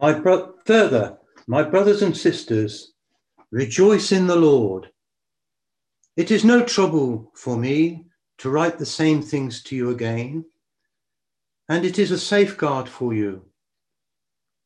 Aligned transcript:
My 0.00 0.12
bro- 0.12 0.54
further, 0.64 1.18
my 1.48 1.64
brothers 1.64 2.02
and 2.02 2.16
sisters, 2.16 2.92
rejoice 3.50 4.12
in 4.12 4.28
the 4.28 4.36
Lord. 4.36 4.92
It 6.16 6.30
is 6.30 6.44
no 6.44 6.64
trouble 6.64 7.32
for 7.34 7.56
me 7.56 8.06
to 8.38 8.50
write 8.50 8.78
the 8.78 8.86
same 8.86 9.22
things 9.22 9.60
to 9.64 9.74
you 9.74 9.90
again, 9.90 10.44
and 11.68 11.84
it 11.84 11.98
is 11.98 12.12
a 12.12 12.18
safeguard 12.18 12.88
for 12.88 13.12
you. 13.12 13.44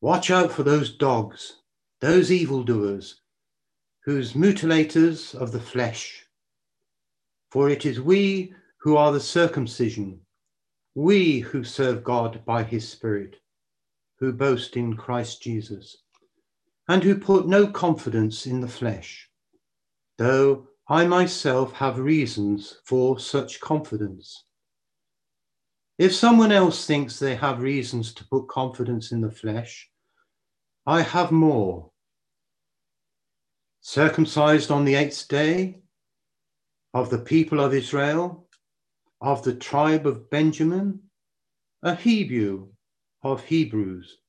Watch 0.01 0.29
out 0.29 0.51
for 0.51 0.61
those 0.61 0.95
dogs, 0.95 1.61
those 1.99 2.31
evildoers, 2.31 3.21
whose 4.05 4.33
mutilators 4.33 5.33
of 5.33 5.51
the 5.51 5.59
flesh. 5.59 6.27
For 7.49 7.69
it 7.69 7.87
is 7.87 7.99
we 7.99 8.53
who 8.81 8.97
are 8.97 9.11
the 9.11 9.19
circumcision, 9.19 10.19
we 10.93 11.39
who 11.39 11.63
serve 11.63 12.03
God 12.03 12.45
by 12.45 12.63
his 12.63 12.87
Spirit 12.87 13.37
who 14.23 14.31
boast 14.31 14.77
in 14.77 14.95
Christ 14.95 15.41
Jesus, 15.41 15.97
and 16.87 17.03
who 17.03 17.13
put 17.13 17.45
no 17.45 17.67
confidence 17.67 18.45
in 18.45 18.61
the 18.61 18.69
flesh, 18.69 19.29
though 20.17 20.65
I 20.87 21.05
myself 21.05 21.73
have 21.73 21.99
reasons 21.99 22.77
for 22.85 23.19
such 23.19 23.59
confidence. 23.59 24.45
If 25.97 26.15
someone 26.15 26.53
else 26.53 26.85
thinks 26.85 27.19
they 27.19 27.35
have 27.35 27.61
reasons 27.61 28.13
to 28.13 28.25
put 28.25 28.47
confidence 28.47 29.11
in 29.11 29.19
the 29.19 29.29
flesh, 29.29 29.89
I 30.87 31.01
have 31.01 31.33
more. 31.33 31.91
Circumcised 33.81 34.71
on 34.71 34.85
the 34.85 34.95
eighth 34.95 35.27
day, 35.27 35.81
of 36.93 37.09
the 37.09 37.19
people 37.19 37.59
of 37.59 37.73
Israel, 37.73 38.47
of 39.19 39.43
the 39.43 39.55
tribe 39.55 40.07
of 40.07 40.29
Benjamin, 40.29 41.01
a 41.81 41.93
Hebrew 41.93 42.69
of 43.21 43.43
Hebrews. 43.43 44.19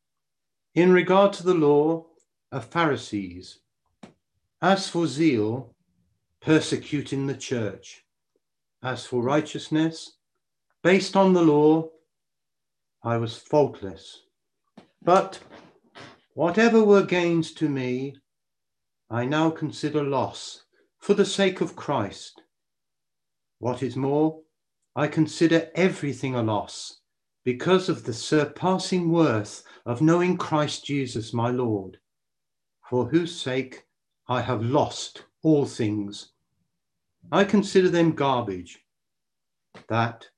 In 0.74 0.92
regard 0.92 1.32
to 1.34 1.44
the 1.44 1.54
law 1.54 2.06
of 2.50 2.64
Pharisees, 2.64 3.60
as 4.60 4.88
for 4.88 5.06
zeal, 5.06 5.72
persecuting 6.40 7.28
the 7.28 7.36
church. 7.36 8.04
As 8.82 9.06
for 9.06 9.22
righteousness, 9.22 10.16
based 10.82 11.14
on 11.14 11.32
the 11.32 11.42
law, 11.42 11.90
I 13.04 13.18
was 13.18 13.36
faultless. 13.36 14.22
But 15.00 15.38
whatever 16.34 16.82
were 16.82 17.04
gains 17.04 17.52
to 17.54 17.68
me, 17.68 18.16
I 19.08 19.26
now 19.26 19.50
consider 19.50 20.02
loss 20.02 20.64
for 20.98 21.14
the 21.14 21.24
sake 21.24 21.60
of 21.60 21.76
Christ. 21.76 22.42
What 23.60 23.80
is 23.80 23.94
more, 23.94 24.40
I 24.96 25.06
consider 25.06 25.70
everything 25.76 26.34
a 26.34 26.42
loss 26.42 27.00
because 27.44 27.90
of 27.90 28.04
the 28.04 28.14
surpassing 28.14 29.10
worth 29.10 29.64
of 29.84 30.00
knowing 30.00 30.36
Christ 30.36 30.84
Jesus 30.84 31.34
my 31.34 31.50
Lord, 31.50 31.98
for 32.88 33.06
whose 33.06 33.38
sake 33.38 33.84
I 34.26 34.40
have 34.40 34.62
lost 34.62 35.24
all 35.42 35.66
things. 35.66 36.32
I 37.30 37.44
consider 37.44 37.90
them 37.90 38.12
garbage, 38.12 38.78
that 39.88 40.28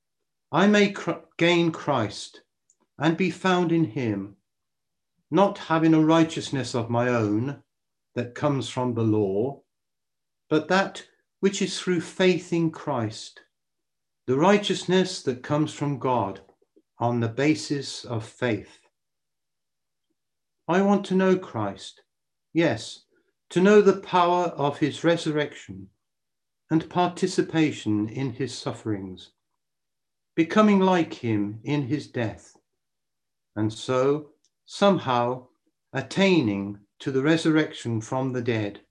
I 0.51 0.67
may 0.67 0.91
cr- 0.91 1.23
gain 1.37 1.71
Christ 1.71 2.41
and 2.99 3.15
be 3.15 3.31
found 3.31 3.71
in 3.71 3.85
him, 3.85 4.35
not 5.31 5.57
having 5.57 5.93
a 5.93 6.03
righteousness 6.03 6.75
of 6.75 6.89
my 6.89 7.07
own 7.07 7.63
that 8.15 8.35
comes 8.35 8.67
from 8.67 8.93
the 8.93 9.03
law, 9.03 9.61
but 10.49 10.67
that 10.67 11.05
which 11.39 11.61
is 11.61 11.79
through 11.79 12.01
faith 12.01 12.51
in 12.51 12.71
Christ, 12.71 13.41
the 14.25 14.35
righteousness 14.35 15.21
that 15.23 15.43
comes 15.43 15.73
from 15.73 15.99
God 15.99 16.41
on 16.99 17.19
the 17.19 17.27
basis 17.27 18.05
of 18.05 18.25
faith. 18.25 18.79
I 20.67 20.81
want 20.81 21.05
to 21.05 21.15
know 21.15 21.37
Christ, 21.37 22.01
yes, 22.53 23.05
to 23.49 23.61
know 23.61 23.81
the 23.81 24.01
power 24.01 24.45
of 24.45 24.79
his 24.79 25.03
resurrection 25.03 25.89
and 26.69 26.89
participation 26.89 28.09
in 28.09 28.33
his 28.33 28.57
sufferings, 28.57 29.31
becoming 30.35 30.79
like 30.79 31.13
him 31.13 31.59
in 31.63 31.83
his 31.83 32.07
death, 32.07 32.57
and 33.55 33.71
so 33.71 34.31
somehow 34.65 35.47
attaining 35.93 36.79
to 36.99 37.11
the 37.11 37.21
resurrection 37.21 38.01
from 38.01 38.33
the 38.33 38.41
dead. 38.41 38.81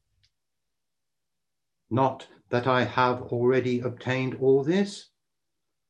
Not 1.91 2.26
that 2.48 2.66
I 2.66 2.84
have 2.84 3.22
already 3.22 3.80
obtained 3.80 4.36
all 4.41 4.64
this 4.64 5.10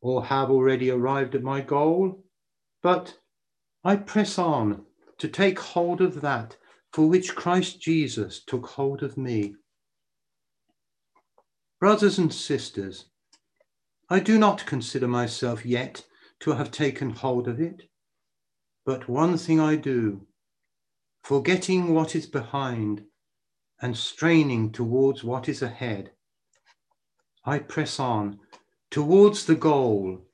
or 0.00 0.24
have 0.24 0.50
already 0.50 0.90
arrived 0.90 1.34
at 1.34 1.42
my 1.42 1.60
goal, 1.60 2.24
but 2.82 3.18
I 3.84 3.96
press 3.96 4.38
on 4.38 4.84
to 5.18 5.28
take 5.28 5.58
hold 5.58 6.00
of 6.00 6.20
that 6.20 6.56
for 6.92 7.08
which 7.08 7.34
Christ 7.34 7.80
Jesus 7.80 8.42
took 8.44 8.66
hold 8.66 9.02
of 9.02 9.16
me. 9.16 9.54
Brothers 11.80 12.18
and 12.18 12.32
sisters, 12.32 13.06
I 14.08 14.20
do 14.20 14.38
not 14.38 14.66
consider 14.66 15.08
myself 15.08 15.66
yet 15.66 16.04
to 16.40 16.52
have 16.52 16.70
taken 16.70 17.10
hold 17.10 17.48
of 17.48 17.60
it, 17.60 17.82
but 18.84 19.08
one 19.08 19.36
thing 19.36 19.60
I 19.60 19.76
do, 19.76 20.26
forgetting 21.22 21.92
what 21.92 22.14
is 22.14 22.26
behind 22.26 23.04
and 23.80 23.96
straining 23.96 24.72
towards 24.72 25.24
what 25.24 25.48
is 25.48 25.60
ahead. 25.60 26.12
I 27.44 27.58
press 27.58 28.00
on 28.00 28.38
towards 28.90 29.46
the 29.46 29.54
goal 29.54 30.26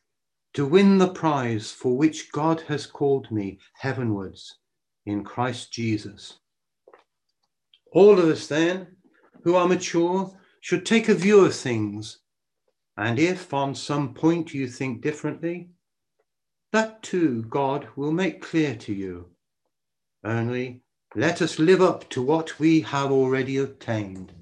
to 0.54 0.66
win 0.66 0.98
the 0.98 1.08
prize 1.08 1.70
for 1.70 1.96
which 1.96 2.30
God 2.32 2.62
has 2.68 2.86
called 2.86 3.30
me 3.30 3.58
heavenwards 3.74 4.58
in 5.06 5.24
Christ 5.24 5.72
Jesus. 5.72 6.38
All 7.92 8.18
of 8.18 8.26
us, 8.26 8.46
then, 8.46 8.96
who 9.44 9.54
are 9.54 9.68
mature, 9.68 10.38
should 10.60 10.86
take 10.86 11.08
a 11.08 11.14
view 11.14 11.44
of 11.44 11.54
things. 11.54 12.18
And 12.96 13.18
if 13.18 13.52
on 13.52 13.74
some 13.74 14.14
point 14.14 14.54
you 14.54 14.68
think 14.68 15.02
differently, 15.02 15.70
that 16.72 17.02
too 17.02 17.42
God 17.44 17.88
will 17.96 18.12
make 18.12 18.40
clear 18.42 18.74
to 18.76 18.92
you. 18.92 19.30
Only 20.24 20.82
let 21.14 21.42
us 21.42 21.58
live 21.58 21.82
up 21.82 22.08
to 22.10 22.22
what 22.22 22.58
we 22.58 22.80
have 22.82 23.10
already 23.10 23.58
obtained. 23.58 24.32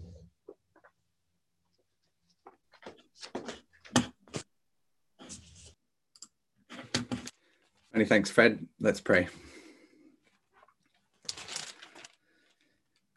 Many 8.01 8.09
thanks, 8.09 8.31
Fred. 8.31 8.67
Let's 8.81 9.03
pray. 9.03 9.29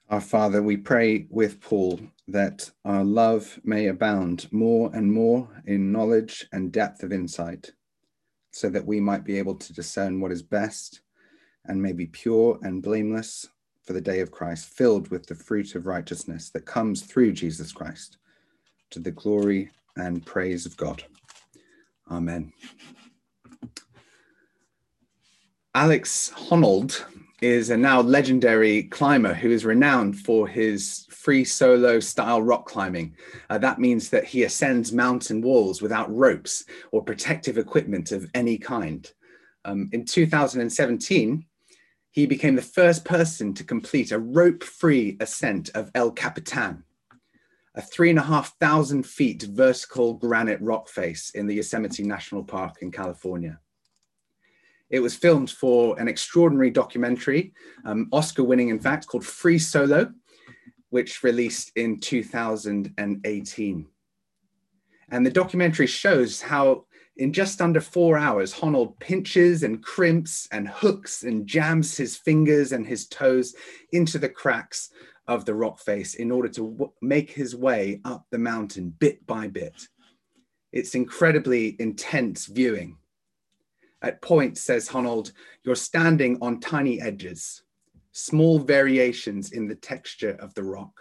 Our 0.10 0.20
Father, 0.20 0.62
we 0.62 0.76
pray 0.76 1.26
with 1.30 1.62
Paul 1.62 2.02
that 2.28 2.70
our 2.84 3.06
love 3.06 3.62
may 3.64 3.88
abound 3.88 4.52
more 4.52 4.92
and 4.94 5.10
more 5.10 5.48
in 5.66 5.94
knowledge 5.94 6.46
and 6.52 6.70
depth 6.70 7.02
of 7.02 7.14
insight, 7.14 7.72
so 8.52 8.70
that 8.72 8.86
we 8.86 9.00
might 9.00 9.24
be 9.24 9.38
able 9.38 9.56
to 9.56 9.72
discern 9.72 10.20
what 10.20 10.34
is 10.34 10.44
best 10.44 11.00
and 11.64 11.82
may 11.82 11.94
be 11.94 12.08
pure 12.08 12.60
and 12.62 12.84
blameless 12.84 13.48
for 13.86 13.94
the 13.94 14.02
day 14.02 14.20
of 14.20 14.32
Christ, 14.32 14.66
filled 14.66 15.08
with 15.12 15.28
the 15.28 15.36
fruit 15.36 15.76
of 15.76 15.86
righteousness 15.86 16.50
that 16.50 16.66
comes 16.66 17.04
through 17.04 17.32
Jesus 17.32 17.72
Christ, 17.72 18.18
to 18.90 19.00
the 19.00 19.12
glory 19.12 19.72
and 19.96 20.26
praise 20.26 20.66
of 20.66 20.76
God. 20.76 21.06
Amen. 22.12 22.52
Alex 25.76 26.32
Honnold 26.36 27.04
is 27.42 27.72
a 27.72 27.78
now 27.78 28.00
legendary 28.00 28.84
climber 28.84 29.34
who 29.34 29.50
is 29.50 29.66
renowned 29.66 30.16
for 30.20 30.48
his 30.48 31.08
free 31.10 31.44
solo 31.44 32.00
style 32.00 32.44
rock 32.44 32.68
climbing. 32.68 33.16
Uh, 33.50 33.58
that 33.58 33.80
means 33.80 34.10
that 34.12 34.24
he 34.24 34.44
ascends 34.44 34.94
mountain 34.94 35.42
walls 35.42 35.82
without 35.82 36.16
ropes 36.16 36.64
or 36.92 37.04
protective 37.04 37.58
equipment 37.58 38.12
of 38.12 38.30
any 38.36 38.56
kind. 38.56 39.12
Um, 39.66 39.90
in 39.94 40.06
2017, 40.06 41.44
he 42.12 42.28
became 42.28 42.56
the 42.56 42.62
first 42.62 43.04
person 43.04 43.56
to 43.56 43.64
complete 43.64 44.12
a 44.12 44.20
rope 44.20 44.64
free 44.64 45.18
ascent 45.20 45.72
of 45.74 45.90
El 45.96 46.12
Capitan, 46.12 46.84
a 47.74 47.82
three 47.82 48.12
and 48.12 48.20
a 48.20 48.24
half 48.24 48.56
thousand 48.60 49.08
feet 49.08 49.42
vertical 49.42 50.14
granite 50.14 50.62
rock 50.62 50.88
face 50.88 51.32
in 51.32 51.48
the 51.48 51.56
Yosemite 51.56 52.04
National 52.04 52.44
Park 52.44 52.84
in 52.84 52.92
California. 52.92 53.60
It 54.94 55.02
was 55.02 55.16
filmed 55.16 55.50
for 55.50 56.00
an 56.00 56.08
extraordinary 56.08 56.70
documentary, 56.70 57.52
um, 57.84 58.10
Oscar 58.12 58.44
winning, 58.44 58.70
in 58.70 58.80
fact, 58.80 59.08
called 59.08 59.26
Free 59.26 59.58
Solo, 59.58 60.14
which 60.92 61.24
released 61.24 61.72
in 61.76 62.00
2018. 62.00 63.88
And 65.10 65.26
the 65.26 65.32
documentary 65.32 65.88
shows 65.88 66.44
how, 66.44 66.86
in 67.18 67.34
just 67.34 67.60
under 67.60 67.82
four 67.82 68.20
hours, 68.20 68.54
Honnold 68.54 69.00
pinches 69.00 69.64
and 69.64 69.84
crimps 69.84 70.48
and 70.52 70.70
hooks 70.70 71.24
and 71.24 71.48
jams 71.48 71.98
his 71.98 72.16
fingers 72.16 72.72
and 72.72 72.86
his 72.86 73.08
toes 73.08 73.56
into 73.94 74.20
the 74.20 74.30
cracks 74.30 74.92
of 75.28 75.44
the 75.46 75.56
rock 75.56 75.80
face 75.80 76.14
in 76.14 76.30
order 76.30 76.50
to 76.50 76.94
make 77.02 77.32
his 77.32 77.56
way 77.56 78.00
up 78.06 78.28
the 78.30 78.38
mountain 78.38 78.94
bit 79.00 79.26
by 79.26 79.48
bit. 79.48 79.88
It's 80.72 80.94
incredibly 80.94 81.78
intense 81.80 82.46
viewing. 82.46 83.00
At 84.04 84.22
points, 84.22 84.62
says 84.62 84.90
Honnold, 84.90 85.32
you're 85.64 85.76
standing 85.76 86.38
on 86.42 86.60
tiny 86.60 87.00
edges, 87.02 87.64
small 88.12 88.60
variations 88.60 89.54
in 89.54 89.66
the 89.66 89.76
texture 89.76 90.36
of 90.42 90.54
the 90.54 90.64
rock. 90.64 90.94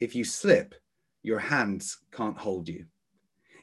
If 0.00 0.16
you 0.16 0.24
slip, 0.24 0.74
your 1.22 1.38
hands 1.38 1.98
can't 2.10 2.36
hold 2.36 2.68
you. 2.68 2.86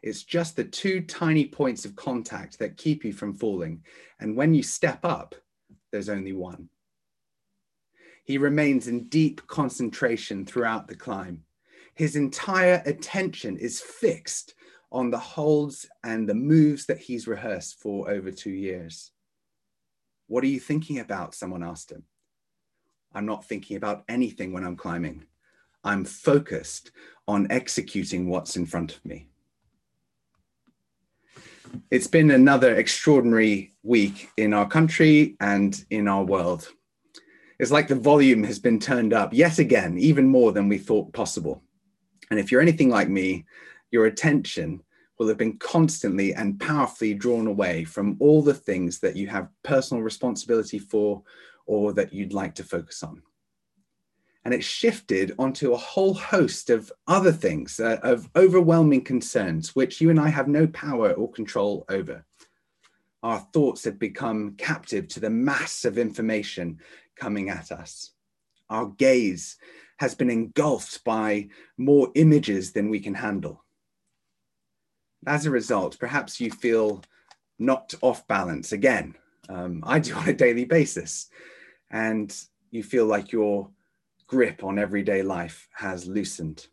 It's 0.02 0.24
just 0.24 0.56
the 0.56 0.63
two 0.63 1.02
tiny 1.02 1.46
points 1.48 1.84
of 1.84 1.98
contact 1.98 2.57
that 2.60 2.78
keep 2.78 3.04
you 3.04 3.12
from 3.12 3.34
falling. 3.34 3.84
And 4.22 4.38
when 4.38 4.54
you 4.54 4.63
step 4.63 5.00
up, 5.04 5.36
there's 5.92 6.10
only 6.10 6.34
one. 6.34 6.69
He 8.24 8.38
remains 8.38 8.88
in 8.88 9.10
deep 9.10 9.46
concentration 9.48 10.46
throughout 10.46 10.88
the 10.88 10.96
climb. 10.96 11.44
His 11.94 12.16
entire 12.16 12.81
attention 12.86 13.57
is 13.57 13.81
fixed 13.81 14.56
on 14.92 15.10
the 15.10 15.18
holds 15.18 15.86
and 16.04 16.28
the 16.28 16.36
moves 16.36 16.86
that 16.86 17.00
he's 17.00 17.28
rehearsed 17.28 17.80
for 17.82 18.10
over 18.10 18.32
two 18.32 18.52
years. 18.52 19.12
What 20.28 20.44
are 20.44 20.48
you 20.48 20.60
thinking 20.60 21.00
about? 21.00 21.36
Someone 21.36 21.64
asked 21.64 21.92
him. 21.92 22.04
I'm 23.14 23.26
not 23.26 23.46
thinking 23.46 23.78
about 23.78 24.04
anything 24.10 24.52
when 24.52 24.66
I'm 24.66 24.76
climbing. 24.76 25.26
I'm 25.84 26.04
focused 26.04 26.92
on 27.28 27.48
executing 27.50 28.28
what's 28.28 28.58
in 28.58 28.66
front 28.66 28.96
of 28.96 29.06
me. 29.06 29.28
It's 31.92 32.08
been 32.08 32.31
another 32.31 32.76
extraordinary 32.76 33.74
week 33.84 34.30
in 34.38 34.54
our 34.54 34.68
country 34.68 35.36
and 35.40 35.84
in 35.90 36.08
our 36.08 36.24
world. 36.24 36.70
It's 37.60 37.72
like 37.72 37.88
the 37.88 37.96
volume 37.96 38.44
has 38.44 38.60
been 38.60 38.80
turned 38.80 39.14
up 39.14 39.34
yet 39.34 39.60
again, 39.60 39.98
even 39.98 40.28
more 40.28 40.52
than 40.52 40.68
we 40.68 40.78
thought 40.78 41.14
possible. 41.14 41.64
And 42.30 42.40
if 42.40 42.52
you're 42.52 42.62
anything 42.62 42.90
like 42.90 43.10
me, 43.10 43.46
your 43.95 44.06
attention 44.06 44.83
will 45.18 45.27
have 45.27 45.38
been 45.38 45.57
constantly 45.57 46.33
and 46.33 46.59
powerfully 46.59 47.13
drawn 47.13 47.47
away 47.47 47.83
from 47.83 48.18
all 48.19 48.42
the 48.44 48.53
things 48.53 49.00
that 49.00 49.15
you 49.15 49.27
have 49.27 49.50
personal 49.63 50.03
responsibility 50.03 50.77
for 50.77 51.24
or 51.65 51.94
that 51.94 52.13
you'd 52.13 52.33
like 52.33 52.53
to 52.56 52.63
focus 52.63 53.01
on 53.01 53.21
and 54.45 54.53
it 54.53 54.63
shifted 54.63 55.33
onto 55.39 55.74
a 55.74 55.77
whole 55.77 56.13
host 56.13 56.69
of 56.69 56.92
other 57.07 57.31
things, 57.31 57.80
uh, 57.80 57.97
of 58.03 58.30
overwhelming 58.36 59.03
concerns, 59.03 59.75
which 59.75 60.00
you 60.00 60.12
and 60.12 60.19
I 60.19 60.30
have 60.30 60.47
no 60.47 60.68
power 60.68 61.13
or 61.13 61.31
control 61.31 61.83
over. 61.89 62.24
Our 63.24 63.39
thoughts 63.53 63.83
have 63.86 63.97
become 63.97 64.53
captive 64.56 65.07
to 65.09 65.19
the 65.19 65.31
mass 65.31 65.83
of 65.83 65.97
information 65.97 66.77
coming 67.15 67.50
at 67.50 67.71
us. 67.71 68.12
Our 68.69 68.86
gaze 68.86 69.57
has 69.97 70.13
been 70.13 70.30
engulfed 70.30 71.03
by 71.03 71.47
more 71.77 72.12
images 72.13 72.71
than 72.71 72.92
we 72.92 73.00
can 73.00 73.15
handle. 73.15 73.65
As 75.25 75.45
a 75.45 75.51
result, 75.51 75.98
perhaps 76.00 76.39
you 76.39 76.51
feel 76.51 77.04
knocked 77.60 77.95
off 78.01 78.27
balance 78.27 78.72
again. 78.72 79.16
Um, 79.50 79.83
I 79.86 80.00
do 80.00 80.16
on 80.16 80.30
a 80.30 80.33
daily 80.33 80.66
basis. 80.66 81.27
And 81.92 82.36
you 82.72 82.83
feel 82.83 83.06
like 83.06 83.31
you're 83.31 83.69
grip 84.27 84.63
on 84.63 84.80
everyday 84.80 85.22
life 85.22 85.68
has 85.74 86.07
loosened. 86.07 86.68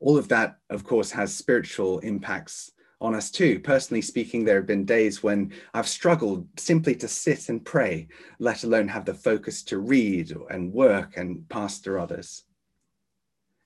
All 0.00 0.18
of 0.18 0.28
that, 0.28 0.58
of 0.68 0.84
course, 0.84 1.12
has 1.12 1.34
spiritual 1.34 2.00
impacts 2.00 2.72
on 3.00 3.14
us 3.14 3.30
too. 3.30 3.60
Personally 3.60 4.02
speaking, 4.02 4.44
there 4.44 4.56
have 4.56 4.66
been 4.66 4.84
days 4.84 5.22
when 5.22 5.52
I've 5.74 5.88
struggled 5.88 6.46
simply 6.58 6.94
to 6.96 7.08
sit 7.08 7.48
and 7.48 7.64
pray, 7.64 8.08
let 8.38 8.64
alone 8.64 8.88
have 8.88 9.04
the 9.04 9.14
focus 9.14 9.62
to 9.64 9.78
read 9.78 10.32
and 10.50 10.72
work 10.72 11.16
and 11.16 11.48
pastor 11.48 11.98
others. 11.98 12.44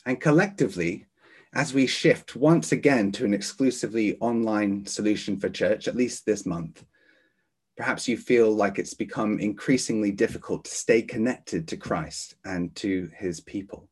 And 0.04 0.20
collectively, 0.20 1.06
as 1.56 1.72
we 1.72 1.86
shift 1.86 2.36
once 2.36 2.70
again 2.70 3.10
to 3.10 3.24
an 3.24 3.32
exclusively 3.32 4.18
online 4.20 4.84
solution 4.84 5.40
for 5.40 5.48
church, 5.48 5.88
at 5.88 5.96
least 5.96 6.26
this 6.26 6.44
month, 6.44 6.84
perhaps 7.78 8.06
you 8.06 8.14
feel 8.14 8.52
like 8.52 8.78
it's 8.78 8.92
become 8.92 9.40
increasingly 9.40 10.10
difficult 10.10 10.66
to 10.66 10.70
stay 10.70 11.00
connected 11.00 11.66
to 11.66 11.78
Christ 11.78 12.34
and 12.44 12.74
to 12.76 13.10
his 13.16 13.40
people. 13.40 13.88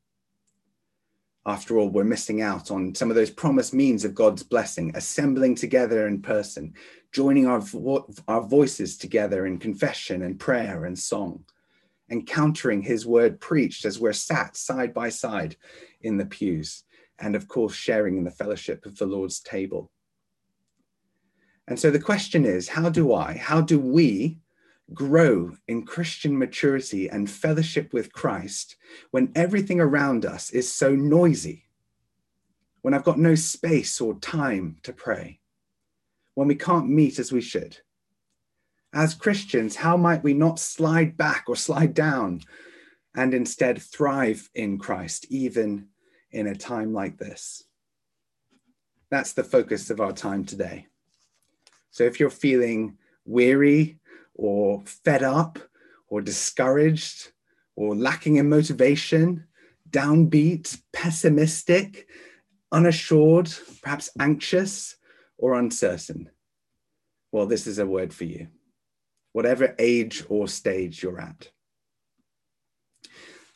After 1.46 1.78
all, 1.78 1.88
we're 1.88 2.04
missing 2.04 2.42
out 2.42 2.70
on 2.70 2.94
some 2.94 3.08
of 3.08 3.16
those 3.16 3.30
promised 3.30 3.72
means 3.72 4.04
of 4.04 4.14
God's 4.14 4.42
blessing, 4.42 4.92
assembling 4.94 5.54
together 5.54 6.06
in 6.06 6.20
person, 6.20 6.74
joining 7.12 7.46
our, 7.46 7.60
vo- 7.60 8.12
our 8.28 8.42
voices 8.42 8.98
together 8.98 9.46
in 9.46 9.56
confession 9.56 10.20
and 10.20 10.38
prayer 10.38 10.84
and 10.84 10.98
song, 10.98 11.42
encountering 12.10 12.82
his 12.82 13.06
word 13.06 13.40
preached 13.40 13.86
as 13.86 13.98
we're 13.98 14.12
sat 14.12 14.54
side 14.54 14.92
by 14.92 15.08
side 15.08 15.56
in 16.02 16.18
the 16.18 16.26
pews, 16.26 16.84
and 17.18 17.36
of 17.36 17.48
course, 17.48 17.74
sharing 17.74 18.16
in 18.16 18.24
the 18.24 18.30
fellowship 18.30 18.86
of 18.86 18.96
the 18.96 19.06
Lord's 19.06 19.40
table. 19.40 19.90
And 21.66 21.78
so 21.78 21.90
the 21.90 22.00
question 22.00 22.44
is 22.44 22.68
how 22.68 22.90
do 22.90 23.14
I, 23.14 23.34
how 23.34 23.60
do 23.60 23.78
we 23.78 24.38
grow 24.92 25.56
in 25.66 25.86
Christian 25.86 26.38
maturity 26.38 27.08
and 27.08 27.30
fellowship 27.30 27.92
with 27.92 28.12
Christ 28.12 28.76
when 29.12 29.32
everything 29.34 29.80
around 29.80 30.26
us 30.26 30.50
is 30.50 30.72
so 30.72 30.94
noisy? 30.94 31.64
When 32.82 32.92
I've 32.92 33.04
got 33.04 33.18
no 33.18 33.34
space 33.34 34.00
or 34.00 34.14
time 34.16 34.76
to 34.82 34.92
pray? 34.92 35.40
When 36.34 36.48
we 36.48 36.54
can't 36.54 36.88
meet 36.88 37.18
as 37.18 37.32
we 37.32 37.40
should? 37.40 37.78
As 38.92 39.14
Christians, 39.14 39.76
how 39.76 39.96
might 39.96 40.22
we 40.22 40.34
not 40.34 40.58
slide 40.58 41.16
back 41.16 41.44
or 41.48 41.56
slide 41.56 41.94
down 41.94 42.42
and 43.16 43.32
instead 43.32 43.80
thrive 43.80 44.50
in 44.54 44.78
Christ, 44.78 45.26
even 45.30 45.88
in 46.34 46.48
a 46.48 46.54
time 46.54 46.92
like 46.92 47.16
this? 47.16 47.64
That's 49.10 49.32
the 49.32 49.44
focus 49.44 49.90
of 49.90 50.00
our 50.00 50.12
time 50.12 50.44
today. 50.44 50.88
So 51.90 52.02
if 52.02 52.18
you're 52.18 52.30
feeling 52.30 52.98
weary 53.24 54.00
or 54.34 54.82
fed 54.84 55.22
up 55.22 55.58
or 56.08 56.20
discouraged 56.20 57.30
or 57.76 57.94
lacking 57.94 58.36
in 58.36 58.48
motivation, 58.48 59.44
downbeat, 59.90 60.80
pessimistic, 60.92 62.08
unassured, 62.72 63.52
perhaps 63.82 64.10
anxious 64.18 64.96
or 65.38 65.54
uncertain, 65.54 66.30
well, 67.30 67.46
this 67.46 67.68
is 67.68 67.78
a 67.78 67.86
word 67.86 68.12
for 68.12 68.24
you, 68.24 68.48
whatever 69.32 69.76
age 69.78 70.24
or 70.28 70.48
stage 70.48 71.02
you're 71.02 71.20
at. 71.20 71.50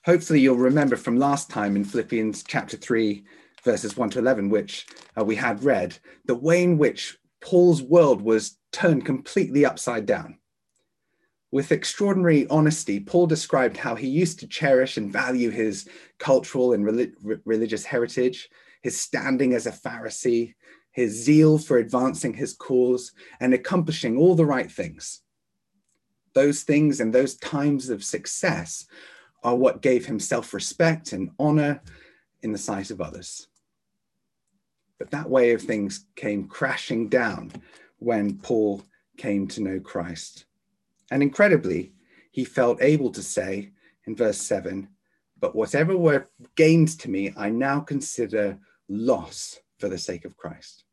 Hopefully, 0.09 0.41
you'll 0.41 0.57
remember 0.57 0.97
from 0.97 1.19
last 1.19 1.51
time 1.51 1.77
in 1.77 1.85
Philippians 1.85 2.43
chapter 2.43 2.79
3, 2.79 3.23
verses 3.63 3.95
1 3.95 4.09
to 4.09 4.19
11, 4.21 4.49
which 4.49 4.87
uh, 5.21 5.23
we 5.23 5.37
had 5.37 5.63
read, 5.63 5.99
the 6.25 6.35
way 6.35 6.63
in 6.63 6.79
which 6.79 7.19
Paul's 7.43 7.83
world 7.83 8.23
was 8.23 8.57
turned 8.73 9.05
completely 9.05 9.67
upside 9.67 10.07
down. 10.07 10.39
With 11.51 11.73
extraordinary 11.73 12.47
honesty, 12.49 13.01
Paul 13.01 13.27
described 13.27 13.77
how 13.77 13.97
he 13.97 14.09
used 14.09 14.41
to 14.41 14.47
cherish 14.47 14.97
and 14.97 15.13
value 15.13 15.51
his 15.51 15.87
cultural 16.19 16.73
and 16.73 16.87
religious 17.45 17.85
heritage, 17.85 18.49
his 18.81 18.99
standing 18.99 19.53
as 19.53 19.67
a 19.67 19.73
Pharisee, 19.73 20.55
his 20.91 21.23
zeal 21.23 21.59
for 21.59 21.77
advancing 21.77 22.33
his 22.33 22.55
cause 22.55 23.13
and 23.41 23.53
accomplishing 23.53 24.17
all 24.17 24.35
the 24.35 24.47
right 24.47 24.73
things. 24.73 25.21
Those 26.33 26.63
things 26.63 26.99
and 26.99 27.13
those 27.13 27.37
times 27.37 27.91
of 27.91 28.03
success 28.03 28.87
are 29.43 29.57
what 29.57 29.83
gave 29.83 30.07
him 30.07 30.19
self 30.19 30.53
respect 30.53 31.13
and 31.13 31.31
honor 31.39 31.81
in 32.43 32.53
the 32.53 32.59
sight 32.59 32.91
of 32.91 33.01
others. 33.01 33.49
But 34.99 35.11
that 35.11 35.31
way 35.31 35.53
of 35.53 35.63
things 35.63 36.07
came 36.17 36.49
crashing 36.49 37.09
down 37.09 37.53
when 37.99 38.39
Paul 38.39 38.83
came 39.17 39.47
to 39.49 39.63
know 39.63 39.81
Christ. 39.81 40.47
And 41.11 41.23
incredibly, 41.23 41.93
he 42.31 42.45
felt 42.45 42.83
able 42.83 43.11
to 43.13 43.23
say 43.23 43.71
in 44.07 44.17
verse 44.17 44.39
7 44.39 44.89
But 45.39 45.55
whatever 45.55 45.97
were 45.97 46.29
gains 46.57 46.97
to 46.97 47.11
me, 47.11 47.33
I 47.37 47.51
now 47.51 47.81
consider 47.81 48.59
loss 48.89 49.61
for 49.79 49.89
the 49.89 49.99
sake 49.99 50.25
of 50.25 50.37
Christ. 50.37 50.85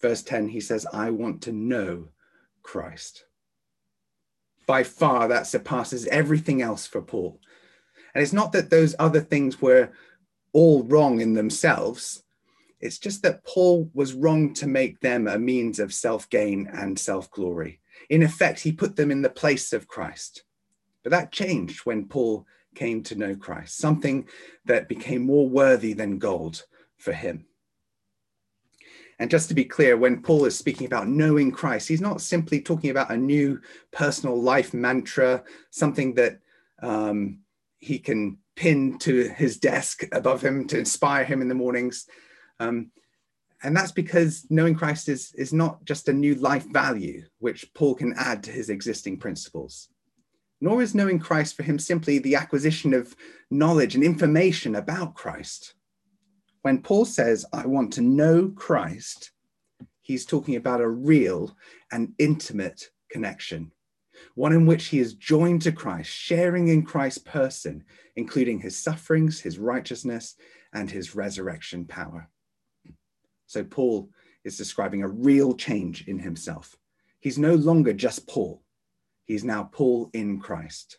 Verse 0.00 0.22
10, 0.22 0.48
he 0.48 0.60
says, 0.60 0.86
I 0.92 1.10
want 1.10 1.42
to 1.42 1.52
know 1.52 2.08
Christ. 2.62 3.24
By 4.68 4.84
far, 4.84 5.28
that 5.28 5.46
surpasses 5.46 6.06
everything 6.08 6.60
else 6.60 6.86
for 6.86 7.00
Paul. 7.00 7.40
And 8.14 8.22
it's 8.22 8.34
not 8.34 8.52
that 8.52 8.68
those 8.68 8.94
other 8.98 9.20
things 9.20 9.62
were 9.62 9.90
all 10.52 10.84
wrong 10.84 11.22
in 11.22 11.32
themselves. 11.32 12.22
It's 12.78 12.98
just 12.98 13.22
that 13.22 13.44
Paul 13.44 13.90
was 13.94 14.12
wrong 14.12 14.52
to 14.54 14.66
make 14.66 15.00
them 15.00 15.26
a 15.26 15.38
means 15.38 15.78
of 15.78 15.94
self 15.94 16.28
gain 16.28 16.68
and 16.70 16.98
self 16.98 17.30
glory. 17.30 17.80
In 18.10 18.22
effect, 18.22 18.60
he 18.60 18.70
put 18.70 18.94
them 18.94 19.10
in 19.10 19.22
the 19.22 19.30
place 19.30 19.72
of 19.72 19.88
Christ. 19.88 20.44
But 21.02 21.12
that 21.12 21.32
changed 21.32 21.86
when 21.86 22.06
Paul 22.06 22.46
came 22.74 23.02
to 23.04 23.14
know 23.14 23.34
Christ, 23.34 23.78
something 23.78 24.28
that 24.66 24.86
became 24.86 25.22
more 25.22 25.48
worthy 25.48 25.94
than 25.94 26.18
gold 26.18 26.64
for 26.98 27.14
him. 27.14 27.46
And 29.18 29.30
just 29.30 29.48
to 29.48 29.54
be 29.54 29.64
clear, 29.64 29.96
when 29.96 30.22
Paul 30.22 30.44
is 30.44 30.56
speaking 30.56 30.86
about 30.86 31.08
knowing 31.08 31.50
Christ, 31.50 31.88
he's 31.88 32.00
not 32.00 32.20
simply 32.20 32.60
talking 32.60 32.90
about 32.90 33.10
a 33.10 33.16
new 33.16 33.60
personal 33.90 34.40
life 34.40 34.72
mantra, 34.72 35.42
something 35.70 36.14
that 36.14 36.38
um, 36.82 37.40
he 37.78 37.98
can 37.98 38.38
pin 38.54 38.98
to 38.98 39.28
his 39.30 39.58
desk 39.58 40.04
above 40.12 40.40
him 40.42 40.66
to 40.68 40.78
inspire 40.78 41.24
him 41.24 41.42
in 41.42 41.48
the 41.48 41.54
mornings. 41.54 42.06
Um, 42.60 42.92
and 43.64 43.76
that's 43.76 43.90
because 43.90 44.46
knowing 44.50 44.76
Christ 44.76 45.08
is, 45.08 45.34
is 45.34 45.52
not 45.52 45.84
just 45.84 46.08
a 46.08 46.12
new 46.12 46.36
life 46.36 46.66
value, 46.72 47.24
which 47.40 47.74
Paul 47.74 47.96
can 47.96 48.14
add 48.16 48.44
to 48.44 48.52
his 48.52 48.70
existing 48.70 49.18
principles. 49.18 49.88
nor 50.60 50.82
is 50.82 50.94
knowing 50.94 51.18
Christ 51.18 51.56
for 51.56 51.62
him 51.62 51.78
simply 51.78 52.18
the 52.18 52.34
acquisition 52.34 52.94
of 52.94 53.14
knowledge 53.50 53.94
and 53.94 54.04
information 54.04 54.74
about 54.74 55.14
Christ. 55.14 55.74
When 56.62 56.82
Paul 56.82 57.04
says, 57.04 57.46
I 57.52 57.66
want 57.66 57.92
to 57.94 58.02
know 58.02 58.52
Christ, 58.54 59.30
he's 60.02 60.26
talking 60.26 60.56
about 60.56 60.80
a 60.80 60.88
real 60.88 61.56
and 61.92 62.14
intimate 62.18 62.90
connection, 63.10 63.72
one 64.34 64.52
in 64.52 64.66
which 64.66 64.86
he 64.86 64.98
is 64.98 65.14
joined 65.14 65.62
to 65.62 65.72
Christ, 65.72 66.10
sharing 66.10 66.68
in 66.68 66.84
Christ's 66.84 67.18
person, 67.18 67.84
including 68.16 68.58
his 68.58 68.76
sufferings, 68.76 69.40
his 69.40 69.58
righteousness, 69.58 70.34
and 70.72 70.90
his 70.90 71.14
resurrection 71.14 71.84
power. 71.84 72.28
So 73.46 73.64
Paul 73.64 74.10
is 74.44 74.58
describing 74.58 75.02
a 75.02 75.08
real 75.08 75.54
change 75.54 76.06
in 76.08 76.18
himself. 76.18 76.76
He's 77.20 77.38
no 77.38 77.54
longer 77.54 77.92
just 77.92 78.26
Paul, 78.26 78.62
he's 79.24 79.44
now 79.44 79.68
Paul 79.72 80.10
in 80.12 80.40
Christ. 80.40 80.98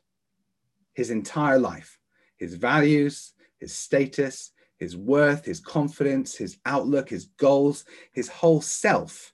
His 0.94 1.12
entire 1.12 1.60
life, 1.60 2.00
his 2.38 2.56
values, 2.56 3.34
his 3.60 3.74
status, 3.74 4.52
his 4.80 4.96
worth, 4.96 5.46
his 5.46 5.60
confidence, 5.60 6.36
his 6.36 6.58
outlook, 6.66 7.10
his 7.10 7.26
goals, 7.38 7.84
his 8.14 8.30
whole 8.30 8.62
self 8.62 9.34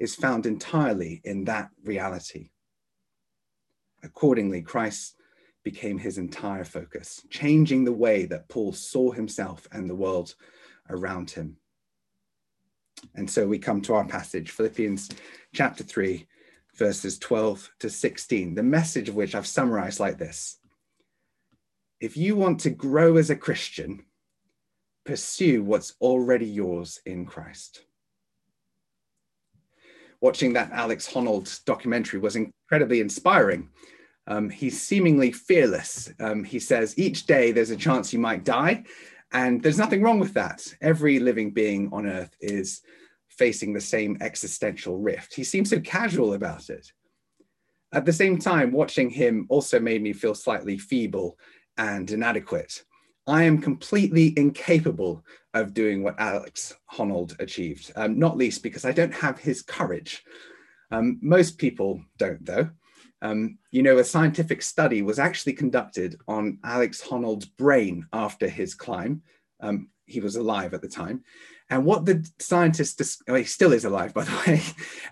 is 0.00 0.16
found 0.16 0.46
entirely 0.46 1.20
in 1.24 1.44
that 1.44 1.70
reality. 1.84 2.50
Accordingly, 4.02 4.62
Christ 4.62 5.16
became 5.62 5.98
his 5.98 6.18
entire 6.18 6.64
focus, 6.64 7.22
changing 7.30 7.84
the 7.84 7.92
way 7.92 8.24
that 8.26 8.48
Paul 8.48 8.72
saw 8.72 9.12
himself 9.12 9.68
and 9.72 9.88
the 9.88 9.94
world 9.94 10.34
around 10.88 11.30
him. 11.30 11.56
And 13.14 13.30
so 13.30 13.46
we 13.46 13.58
come 13.58 13.80
to 13.82 13.94
our 13.94 14.06
passage, 14.06 14.50
Philippians 14.50 15.10
chapter 15.54 15.84
3, 15.84 16.26
verses 16.74 17.18
12 17.18 17.70
to 17.80 17.90
16, 17.90 18.54
the 18.54 18.62
message 18.62 19.08
of 19.08 19.14
which 19.14 19.34
I've 19.34 19.46
summarized 19.46 20.00
like 20.00 20.18
this 20.18 20.58
If 22.00 22.16
you 22.16 22.36
want 22.36 22.60
to 22.60 22.70
grow 22.70 23.16
as 23.16 23.30
a 23.30 23.36
Christian, 23.36 24.04
pursue 25.04 25.62
what's 25.62 25.94
already 26.00 26.46
yours 26.46 27.00
in 27.06 27.26
Christ. 27.26 27.84
Watching 30.20 30.52
that 30.52 30.70
Alex 30.72 31.10
Honnold 31.10 31.64
documentary 31.64 32.20
was 32.20 32.36
incredibly 32.36 33.00
inspiring. 33.00 33.70
Um, 34.26 34.50
he's 34.50 34.80
seemingly 34.80 35.32
fearless. 35.32 36.12
Um, 36.20 36.44
he 36.44 36.58
says, 36.58 36.98
each 36.98 37.26
day 37.26 37.52
there's 37.52 37.70
a 37.70 37.76
chance 37.76 38.12
you 38.12 38.18
might 38.18 38.44
die, 38.44 38.84
and 39.32 39.62
there's 39.62 39.78
nothing 39.78 40.02
wrong 40.02 40.20
with 40.20 40.34
that. 40.34 40.62
Every 40.80 41.18
living 41.18 41.52
being 41.52 41.88
on 41.92 42.06
earth 42.06 42.36
is 42.40 42.82
facing 43.28 43.72
the 43.72 43.80
same 43.80 44.18
existential 44.20 44.98
rift. 44.98 45.34
He 45.34 45.44
seems 45.44 45.70
so 45.70 45.80
casual 45.80 46.34
about 46.34 46.68
it. 46.68 46.92
At 47.92 48.04
the 48.04 48.12
same 48.12 48.38
time, 48.38 48.70
watching 48.70 49.10
him 49.10 49.46
also 49.48 49.80
made 49.80 50.02
me 50.02 50.12
feel 50.12 50.34
slightly 50.34 50.78
feeble 50.78 51.38
and 51.76 52.08
inadequate. 52.10 52.84
I 53.30 53.44
am 53.44 53.60
completely 53.60 54.34
incapable 54.36 55.24
of 55.54 55.72
doing 55.72 56.02
what 56.02 56.18
Alex 56.18 56.74
Honnold 56.92 57.38
achieved, 57.38 57.92
um, 57.94 58.18
not 58.18 58.36
least 58.36 58.60
because 58.60 58.84
I 58.84 58.90
don't 58.90 59.14
have 59.14 59.38
his 59.38 59.62
courage. 59.62 60.24
Um, 60.90 61.20
most 61.22 61.56
people 61.56 62.02
don't, 62.18 62.44
though. 62.44 62.70
Um, 63.22 63.58
you 63.70 63.84
know, 63.84 63.98
a 63.98 64.04
scientific 64.04 64.62
study 64.62 65.02
was 65.02 65.20
actually 65.20 65.52
conducted 65.52 66.16
on 66.26 66.58
Alex 66.64 67.00
Honnold's 67.00 67.44
brain 67.46 68.04
after 68.12 68.48
his 68.48 68.74
climb. 68.74 69.22
Um, 69.60 69.90
he 70.06 70.18
was 70.18 70.34
alive 70.34 70.74
at 70.74 70.82
the 70.82 70.88
time. 70.88 71.22
And 71.68 71.84
what 71.84 72.06
the 72.06 72.28
scientists, 72.40 73.22
well, 73.28 73.36
he 73.36 73.44
still 73.44 73.72
is 73.72 73.84
alive, 73.84 74.12
by 74.14 74.24
the 74.24 74.42
way. 74.44 74.60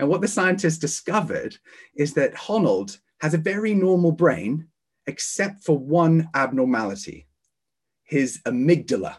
And 0.01 0.09
what 0.09 0.23
the 0.23 0.29
scientists 0.29 0.79
discovered 0.79 1.57
is 1.95 2.15
that 2.15 2.35
Honnold 2.35 2.99
has 3.21 3.35
a 3.35 3.39
very 3.39 3.75
normal 3.75 4.11
brain, 4.11 4.67
except 5.07 5.63
for 5.63 5.79
one 5.79 6.29
abnormality 6.35 7.28
his 8.09 8.41
amygdala. 8.45 9.17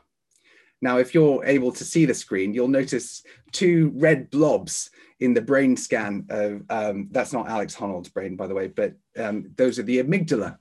Now, 0.81 0.97
if 0.97 1.13
you're 1.13 1.43
able 1.45 1.71
to 1.73 1.83
see 1.83 2.05
the 2.05 2.13
screen, 2.13 2.53
you'll 2.53 2.67
notice 2.67 3.23
two 3.51 3.91
red 3.95 4.29
blobs 4.29 4.89
in 5.19 5.33
the 5.33 5.41
brain 5.41 5.75
scan. 5.75 6.25
Of, 6.29 6.63
um, 6.69 7.07
that's 7.11 7.33
not 7.33 7.49
Alex 7.49 7.75
Honnold's 7.75 8.09
brain, 8.09 8.35
by 8.35 8.47
the 8.47 8.55
way, 8.55 8.67
but 8.67 8.93
um, 9.17 9.51
those 9.55 9.77
are 9.79 9.83
the 9.83 10.01
amygdala. 10.01 10.57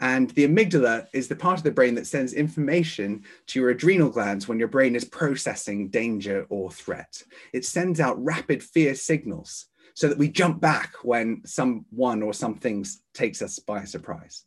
And 0.00 0.30
the 0.30 0.46
amygdala 0.46 1.06
is 1.12 1.28
the 1.28 1.36
part 1.36 1.58
of 1.58 1.64
the 1.64 1.70
brain 1.70 1.94
that 1.94 2.06
sends 2.06 2.32
information 2.32 3.22
to 3.46 3.60
your 3.60 3.70
adrenal 3.70 4.10
glands 4.10 4.48
when 4.48 4.58
your 4.58 4.68
brain 4.68 4.96
is 4.96 5.04
processing 5.04 5.88
danger 5.88 6.46
or 6.48 6.70
threat. 6.70 7.22
It 7.52 7.64
sends 7.64 8.00
out 8.00 8.22
rapid 8.22 8.62
fear 8.62 8.94
signals 8.96 9.66
so 9.94 10.08
that 10.08 10.18
we 10.18 10.28
jump 10.28 10.60
back 10.60 10.94
when 11.04 11.42
someone 11.46 12.22
or 12.22 12.34
something 12.34 12.84
takes 13.14 13.40
us 13.40 13.60
by 13.60 13.84
surprise. 13.84 14.44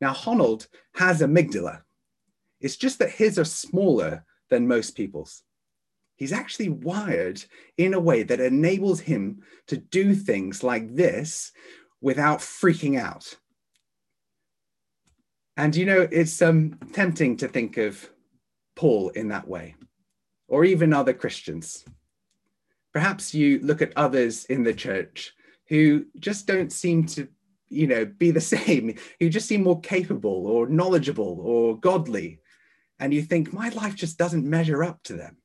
Now, 0.00 0.12
Honnold 0.12 0.66
has 0.96 1.20
amygdala, 1.20 1.82
it's 2.60 2.76
just 2.76 2.98
that 2.98 3.10
his 3.10 3.38
are 3.38 3.44
smaller 3.44 4.24
than 4.50 4.68
most 4.68 4.96
people's. 4.96 5.42
He's 6.16 6.32
actually 6.32 6.68
wired 6.68 7.42
in 7.78 7.94
a 7.94 8.00
way 8.00 8.22
that 8.24 8.40
enables 8.40 9.00
him 9.00 9.42
to 9.68 9.78
do 9.78 10.14
things 10.14 10.62
like 10.62 10.94
this 10.94 11.52
without 12.02 12.40
freaking 12.40 13.00
out. 13.00 13.36
And 15.56 15.74
you 15.74 15.86
know, 15.86 16.06
it's 16.10 16.42
um, 16.42 16.78
tempting 16.92 17.36
to 17.38 17.48
think 17.48 17.78
of 17.78 18.08
Paul 18.76 19.10
in 19.10 19.28
that 19.28 19.48
way, 19.48 19.76
or 20.48 20.64
even 20.64 20.92
other 20.92 21.12
Christians. 21.14 21.84
Perhaps 22.92 23.34
you 23.34 23.60
look 23.60 23.82
at 23.82 23.92
others 23.96 24.44
in 24.46 24.62
the 24.62 24.74
church 24.74 25.32
who 25.68 26.04
just 26.18 26.46
don't 26.46 26.72
seem 26.72 27.06
to, 27.06 27.28
you 27.68 27.86
know, 27.86 28.04
be 28.04 28.30
the 28.30 28.40
same, 28.56 28.94
who 29.18 29.28
just 29.28 29.48
seem 29.48 29.62
more 29.62 29.80
capable 29.80 30.46
or 30.46 30.66
knowledgeable 30.66 31.40
or 31.40 31.78
godly 31.78 32.40
and 33.00 33.14
you 33.14 33.22
think, 33.22 33.52
my 33.52 33.70
life 33.70 33.94
just 33.96 34.18
doesn't 34.18 34.48
measure 34.48 34.84
up 34.84 35.02
to 35.04 35.14
them. 35.14 35.38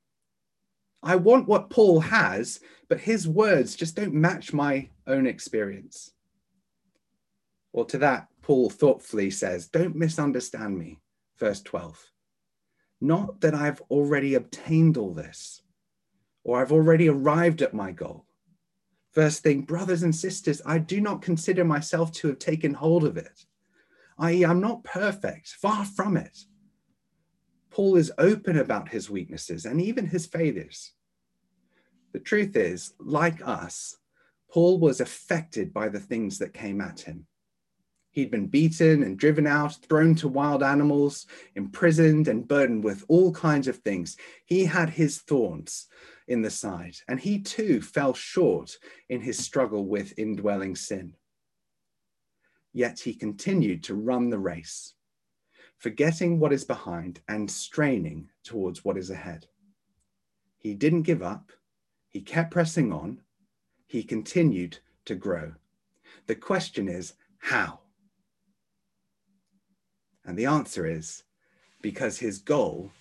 I 1.02 1.16
want 1.16 1.48
what 1.48 1.70
Paul 1.70 2.02
has, 2.02 2.60
but 2.90 3.00
his 3.00 3.28
words 3.28 3.76
just 3.76 3.96
don't 3.96 4.14
match 4.14 4.52
my 4.52 4.90
own 5.08 5.26
experience. 5.26 6.12
Well, 7.72 7.86
to 7.86 7.98
that, 8.00 8.28
Paul 8.42 8.70
thoughtfully 8.70 9.32
says, 9.32 9.68
Don't 9.68 9.96
misunderstand 9.96 10.78
me. 10.78 11.00
Verse 11.38 11.62
12. 11.62 12.12
Not 13.02 13.42
that 13.42 13.56
I've 13.56 13.82
already 13.90 14.36
obtained 14.36 14.98
all 14.98 15.14
this, 15.14 15.62
or 16.44 16.62
I've 16.62 16.72
already 16.72 17.08
arrived 17.08 17.62
at 17.62 17.74
my 17.74 17.92
goal. 17.92 18.26
First 19.12 19.44
thing, 19.44 19.62
brothers 19.62 20.04
and 20.04 20.14
sisters, 20.14 20.62
I 20.66 20.78
do 20.78 21.00
not 21.00 21.22
consider 21.22 21.64
myself 21.64 22.12
to 22.14 22.28
have 22.28 22.40
taken 22.40 22.74
hold 22.74 23.06
of 23.06 23.16
it. 23.16 23.46
I.e., 24.18 24.44
I'm 24.44 24.60
not 24.60 24.84
perfect, 24.84 25.50
far 25.50 25.86
from 25.86 26.18
it. 26.18 26.38
Paul 27.76 27.98
is 27.98 28.10
open 28.18 28.58
about 28.58 28.88
his 28.88 29.10
weaknesses 29.10 29.66
and 29.66 29.82
even 29.82 30.06
his 30.06 30.26
failures. 30.26 30.94
The 32.14 32.22
truth 32.22 32.56
is, 32.56 32.94
like 33.00 33.46
us, 33.46 33.98
Paul 34.50 34.80
was 34.80 35.02
affected 35.02 35.74
by 35.74 35.90
the 35.90 36.00
things 36.00 36.40
that 36.40 36.54
came 36.54 36.80
at 36.80 37.02
him. 37.02 37.28
He'd 38.12 38.32
been 38.32 38.48
beaten 38.48 39.04
and 39.04 39.20
driven 39.20 39.46
out, 39.46 39.76
thrown 39.90 40.16
to 40.16 40.30
wild 40.30 40.64
animals, 40.64 41.28
imprisoned 41.56 42.30
and 42.30 42.48
burdened 42.48 42.86
with 42.86 43.04
all 43.10 43.34
kinds 43.34 43.68
of 43.68 43.80
things. 43.80 44.16
He 44.46 44.64
had 44.64 44.92
his 44.92 45.18
thorns 45.18 45.88
in 46.30 46.44
the 46.44 46.50
side, 46.50 46.96
and 47.10 47.20
he 47.20 47.42
too 47.42 47.82
fell 47.82 48.14
short 48.14 48.78
in 49.10 49.20
his 49.20 49.38
struggle 49.38 49.86
with 49.86 50.18
indwelling 50.18 50.78
sin. 50.78 51.16
Yet 52.72 53.02
he 53.02 53.14
continued 53.14 53.84
to 53.84 53.96
run 53.96 54.30
the 54.30 54.40
race 54.40 54.95
forgetting 55.78 56.40
what 56.40 56.54
is 56.54 56.64
behind 56.64 57.20
and 57.28 57.50
straining 57.50 58.30
towards 58.44 58.84
what 58.84 58.98
is 58.98 59.10
ahead. 59.10 59.48
He 60.58 60.74
didn't 60.74 61.04
give 61.04 61.22
up, 61.22 61.52
he 62.10 62.22
kept 62.22 62.52
pressing 62.52 62.92
on, 62.92 63.22
he 63.88 64.04
continued 64.04 64.80
to 65.06 65.16
grow. 65.16 65.54
The 66.28 66.36
question 66.36 66.88
is, 66.88 67.14
how? 67.38 67.82
And 70.26 70.38
the 70.38 70.46
answer 70.46 70.86
is 70.86 71.24
because 71.82 72.18
his 72.18 72.40
goal 72.40 72.92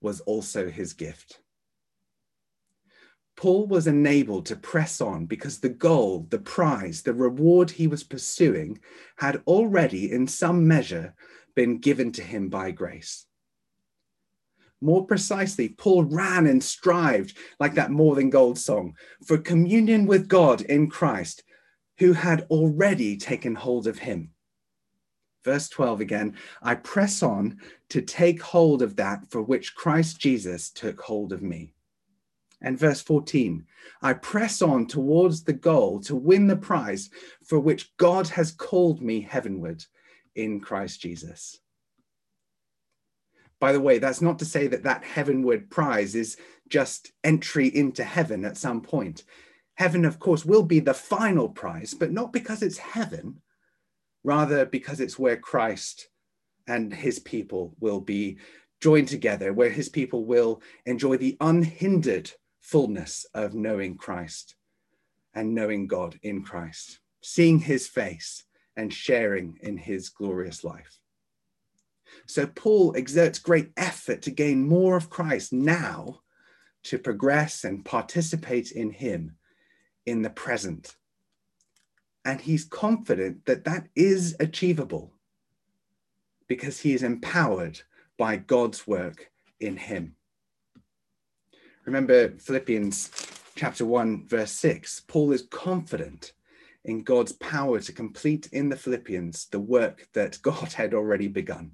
was 0.00 0.20
also 0.20 0.70
his 0.70 0.92
gift. 0.92 1.40
Paul 3.36 3.66
was 3.66 3.86
enabled 3.86 4.46
to 4.46 4.56
press 4.56 5.00
on 5.00 5.26
because 5.26 5.60
the 5.60 5.68
goal, 5.68 6.26
the 6.30 6.38
prize, 6.40 7.02
the 7.02 7.14
reward 7.14 7.70
he 7.70 7.86
was 7.86 8.02
pursuing 8.02 8.80
had 9.16 9.42
already, 9.46 10.10
in 10.10 10.26
some 10.26 10.66
measure, 10.66 11.14
been 11.58 11.78
given 11.78 12.12
to 12.12 12.22
him 12.22 12.48
by 12.48 12.70
grace. 12.70 13.26
More 14.80 15.04
precisely, 15.04 15.68
Paul 15.68 16.04
ran 16.04 16.46
and 16.46 16.62
strived, 16.62 17.36
like 17.58 17.74
that 17.74 17.90
More 17.90 18.14
Than 18.14 18.30
Gold 18.30 18.56
song, 18.58 18.94
for 19.26 19.38
communion 19.38 20.06
with 20.06 20.28
God 20.28 20.60
in 20.60 20.88
Christ, 20.88 21.42
who 21.98 22.12
had 22.12 22.42
already 22.42 23.16
taken 23.16 23.56
hold 23.56 23.88
of 23.88 23.98
him. 23.98 24.30
Verse 25.44 25.68
12 25.68 26.00
again 26.00 26.36
I 26.62 26.76
press 26.76 27.24
on 27.24 27.56
to 27.88 28.02
take 28.02 28.40
hold 28.40 28.80
of 28.80 28.94
that 28.94 29.28
for 29.28 29.42
which 29.42 29.74
Christ 29.74 30.20
Jesus 30.20 30.70
took 30.70 31.00
hold 31.00 31.32
of 31.32 31.42
me. 31.42 31.72
And 32.60 32.78
verse 32.78 33.00
14 33.00 33.66
I 34.00 34.12
press 34.12 34.62
on 34.62 34.86
towards 34.86 35.42
the 35.42 35.54
goal 35.54 35.98
to 36.02 36.14
win 36.14 36.46
the 36.46 36.54
prize 36.54 37.10
for 37.44 37.58
which 37.58 37.96
God 37.96 38.28
has 38.28 38.52
called 38.52 39.02
me 39.02 39.22
heavenward 39.22 39.84
in 40.38 40.60
Christ 40.60 41.02
Jesus. 41.02 41.58
By 43.60 43.72
the 43.72 43.80
way, 43.80 43.98
that's 43.98 44.22
not 44.22 44.38
to 44.38 44.44
say 44.44 44.68
that 44.68 44.84
that 44.84 45.02
heavenward 45.02 45.68
prize 45.68 46.14
is 46.14 46.36
just 46.68 47.12
entry 47.24 47.66
into 47.66 48.04
heaven 48.04 48.44
at 48.44 48.56
some 48.56 48.80
point. 48.80 49.24
Heaven, 49.74 50.04
of 50.04 50.20
course, 50.20 50.44
will 50.44 50.62
be 50.62 50.78
the 50.78 50.94
final 50.94 51.48
prize, 51.48 51.92
but 51.92 52.12
not 52.12 52.32
because 52.32 52.62
it's 52.62 52.78
heaven, 52.78 53.42
rather 54.22 54.64
because 54.64 55.00
it's 55.00 55.18
where 55.18 55.36
Christ 55.36 56.08
and 56.68 56.94
his 56.94 57.18
people 57.18 57.74
will 57.80 58.00
be 58.00 58.38
joined 58.80 59.08
together, 59.08 59.52
where 59.52 59.70
his 59.70 59.88
people 59.88 60.24
will 60.24 60.62
enjoy 60.86 61.16
the 61.16 61.36
unhindered 61.40 62.30
fullness 62.60 63.26
of 63.34 63.54
knowing 63.54 63.96
Christ 63.96 64.54
and 65.34 65.54
knowing 65.54 65.88
God 65.88 66.18
in 66.22 66.44
Christ, 66.44 67.00
seeing 67.22 67.58
his 67.58 67.88
face 67.88 68.44
and 68.78 68.94
sharing 68.94 69.58
in 69.60 69.76
his 69.76 70.08
glorious 70.08 70.64
life. 70.64 71.00
So 72.26 72.46
Paul 72.46 72.94
exerts 72.96 73.38
great 73.38 73.72
effort 73.76 74.22
to 74.22 74.30
gain 74.30 74.66
more 74.66 74.96
of 74.96 75.10
Christ 75.10 75.52
now, 75.52 76.20
to 76.84 76.98
progress 76.98 77.64
and 77.64 77.84
participate 77.84 78.70
in 78.70 78.90
him 78.90 79.36
in 80.06 80.22
the 80.22 80.30
present. 80.30 80.96
And 82.24 82.40
he's 82.40 82.64
confident 82.64 83.44
that 83.46 83.64
that 83.64 83.88
is 83.96 84.36
achievable 84.38 85.12
because 86.46 86.80
he 86.80 86.94
is 86.94 87.02
empowered 87.02 87.80
by 88.16 88.36
God's 88.36 88.86
work 88.86 89.30
in 89.60 89.76
him. 89.76 90.14
Remember 91.84 92.30
Philippians 92.38 93.10
chapter 93.54 93.84
1, 93.84 94.28
verse 94.28 94.52
6. 94.52 95.02
Paul 95.08 95.32
is 95.32 95.48
confident 95.50 96.32
in 96.88 97.02
God's 97.02 97.32
power 97.32 97.78
to 97.80 97.92
complete 97.92 98.48
in 98.52 98.70
the 98.70 98.76
Philippians 98.76 99.46
the 99.50 99.60
work 99.60 100.08
that 100.14 100.40
God 100.42 100.72
had 100.72 100.94
already 100.94 101.28
begun. 101.28 101.72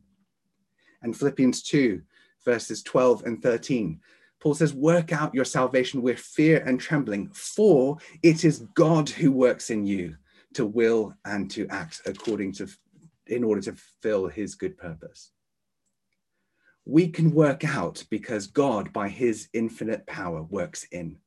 And 1.03 1.17
Philippians 1.17 1.63
2, 1.63 2.03
verses 2.45 2.83
12 2.83 3.25
and 3.25 3.43
13. 3.43 4.01
Paul 4.41 4.55
says, 4.55 4.75
Work 4.75 5.13
out 5.13 5.35
your 5.35 5.45
salvation 5.45 6.03
with 6.03 6.19
fear 6.19 6.63
and 6.67 6.81
trembling, 6.81 7.31
for 7.33 7.99
it 8.23 8.45
is 8.45 8.67
God 8.75 9.09
who 9.09 9.31
works 9.31 9.71
in 9.71 9.87
you 9.87 10.17
to 10.55 10.67
will 10.67 11.15
and 11.25 11.51
to 11.53 11.67
act 11.69 12.03
according 12.07 12.53
to, 12.55 12.69
in 13.27 13.45
order 13.45 13.61
to 13.63 13.73
fulfill 13.73 14.27
his 14.27 14.55
good 14.55 14.77
purpose. 14.77 15.31
We 16.85 17.09
can 17.09 17.33
work 17.33 17.65
out 17.65 18.05
because 18.11 18.49
God, 18.49 18.93
by 18.93 19.09
his 19.09 19.49
infinite 19.53 20.07
power, 20.07 20.43
works 20.43 20.85
in. 20.91 21.19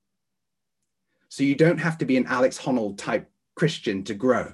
So 1.29 1.43
you 1.43 1.55
don't 1.55 1.79
have 1.79 1.97
to 1.99 2.05
be 2.05 2.17
an 2.17 2.27
Alex 2.27 2.59
Honnold 2.59 2.97
type 2.97 3.29
Christian 3.57 4.03
to 4.03 4.13
grow. 4.13 4.53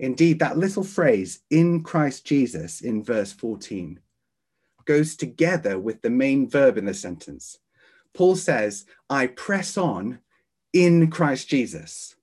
Indeed, 0.00 0.38
that 0.38 0.56
little 0.56 0.82
phrase, 0.82 1.40
in 1.50 1.82
Christ 1.82 2.24
Jesus, 2.24 2.80
in 2.80 3.04
verse 3.04 3.32
14, 3.32 4.00
goes 4.86 5.14
together 5.14 5.78
with 5.78 6.00
the 6.00 6.08
main 6.08 6.48
verb 6.48 6.78
in 6.78 6.86
the 6.86 6.94
sentence. 6.94 7.58
Paul 8.14 8.34
says, 8.36 8.86
I 9.10 9.26
press 9.26 9.76
on 9.76 10.20
in 10.72 11.10
Christ 11.10 11.48
Jesus. 11.48 12.16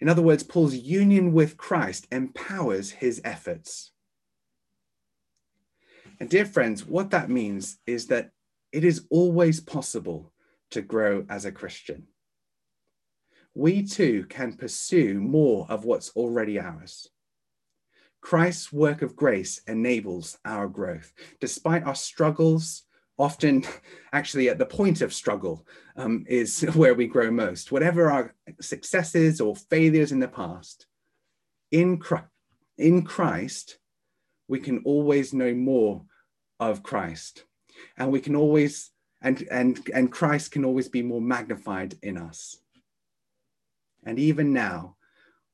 In 0.00 0.08
other 0.08 0.22
words, 0.22 0.42
Paul's 0.42 0.74
union 0.74 1.32
with 1.32 1.56
Christ 1.56 2.08
empowers 2.10 2.90
his 2.90 3.20
efforts. 3.24 3.92
And, 6.18 6.28
dear 6.28 6.46
friends, 6.46 6.84
what 6.84 7.10
that 7.10 7.30
means 7.30 7.78
is 7.86 8.08
that 8.08 8.32
it 8.72 8.82
is 8.82 9.06
always 9.08 9.60
possible 9.60 10.32
to 10.70 10.82
grow 10.82 11.24
as 11.28 11.44
a 11.44 11.52
Christian 11.52 12.08
we 13.54 13.82
too 13.82 14.24
can 14.28 14.54
pursue 14.54 15.20
more 15.20 15.66
of 15.68 15.84
what's 15.84 16.10
already 16.10 16.58
ours. 16.58 17.08
Christ's 18.20 18.72
work 18.72 19.02
of 19.02 19.16
grace 19.16 19.60
enables 19.66 20.38
our 20.44 20.68
growth. 20.68 21.12
Despite 21.40 21.82
our 21.84 21.94
struggles, 21.94 22.84
often 23.18 23.64
actually 24.12 24.48
at 24.48 24.58
the 24.58 24.66
point 24.66 25.02
of 25.02 25.12
struggle 25.12 25.66
um, 25.96 26.24
is 26.28 26.60
where 26.74 26.94
we 26.94 27.06
grow 27.06 27.30
most. 27.30 27.72
Whatever 27.72 28.10
our 28.10 28.34
successes 28.60 29.40
or 29.40 29.56
failures 29.56 30.12
in 30.12 30.20
the 30.20 30.28
past, 30.28 30.86
in 31.70 31.98
Christ, 31.98 32.26
in 32.78 33.02
Christ, 33.02 33.78
we 34.48 34.58
can 34.58 34.82
always 34.84 35.34
know 35.34 35.54
more 35.54 36.04
of 36.58 36.82
Christ. 36.82 37.44
And 37.96 38.10
we 38.10 38.20
can 38.20 38.36
always, 38.36 38.90
and, 39.20 39.46
and, 39.50 39.80
and 39.94 40.12
Christ 40.12 40.52
can 40.52 40.64
always 40.64 40.88
be 40.88 41.02
more 41.02 41.20
magnified 41.20 41.96
in 42.02 42.16
us. 42.16 42.61
And 44.04 44.18
even 44.18 44.52
now, 44.52 44.96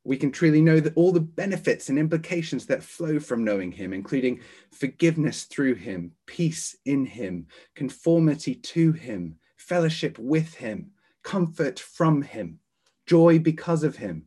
we 0.04 0.16
can 0.16 0.32
truly 0.32 0.62
know 0.62 0.80
that 0.80 0.96
all 0.96 1.12
the 1.12 1.20
benefits 1.20 1.88
and 1.88 1.98
implications 1.98 2.66
that 2.66 2.82
flow 2.82 3.18
from 3.20 3.44
knowing 3.44 3.72
him, 3.72 3.92
including 3.92 4.40
forgiveness 4.72 5.44
through 5.44 5.74
him, 5.74 6.12
peace 6.26 6.74
in 6.86 7.04
him, 7.04 7.46
conformity 7.74 8.54
to 8.54 8.92
him, 8.92 9.36
fellowship 9.56 10.18
with 10.18 10.54
him, 10.54 10.92
comfort 11.22 11.78
from 11.78 12.22
him, 12.22 12.58
joy 13.06 13.38
because 13.38 13.84
of 13.84 13.96
him, 13.96 14.24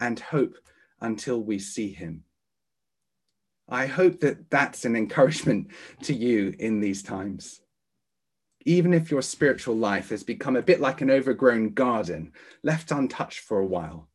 and 0.00 0.18
hope 0.18 0.56
until 1.00 1.40
we 1.40 1.58
see 1.58 1.92
him. 1.92 2.24
I 3.68 3.86
hope 3.86 4.20
that 4.20 4.50
that's 4.50 4.84
an 4.84 4.96
encouragement 4.96 5.68
to 6.02 6.12
you 6.12 6.54
in 6.58 6.80
these 6.80 7.02
times 7.02 7.61
even 8.64 8.94
if 8.94 9.10
your 9.10 9.22
spiritual 9.22 9.76
life 9.76 10.10
has 10.10 10.22
become 10.22 10.56
a 10.56 10.62
bit 10.62 10.80
like 10.80 11.00
an 11.00 11.10
overgrown 11.10 11.70
garden, 11.74 12.32
left 12.62 12.90
untouched 12.90 13.40
for 13.40 13.58
a 13.58 13.66
while, 13.66 14.08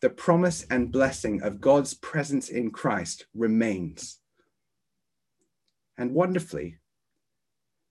the 0.00 0.10
promise 0.10 0.66
and 0.70 0.92
blessing 0.92 1.42
of 1.42 1.60
God's 1.60 1.94
presence 1.94 2.48
in 2.48 2.70
Christ 2.70 3.26
remains. 3.34 4.18
And 5.98 6.12
wonderfully, 6.12 6.78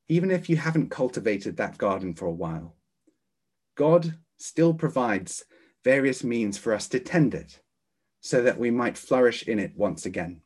even 0.08 0.30
if 0.30 0.50
you 0.50 0.58
haven't 0.58 0.92
cultivated 0.92 1.58
that 1.58 1.78
garden 1.78 2.14
for 2.14 2.26
a 2.26 2.32
while, 2.32 2.76
God 3.76 4.16
still 4.38 4.74
provides 4.74 5.46
various 5.84 6.24
means 6.24 6.58
for 6.58 6.74
us 6.74 6.88
to 6.90 7.00
tend 7.00 7.34
it 7.34 7.62
so 8.22 8.42
that 8.42 8.60
we 8.60 8.72
might 8.72 8.98
flourish 8.98 9.48
in 9.48 9.60
it 9.60 9.74
once 9.76 10.06
again. 10.06 10.42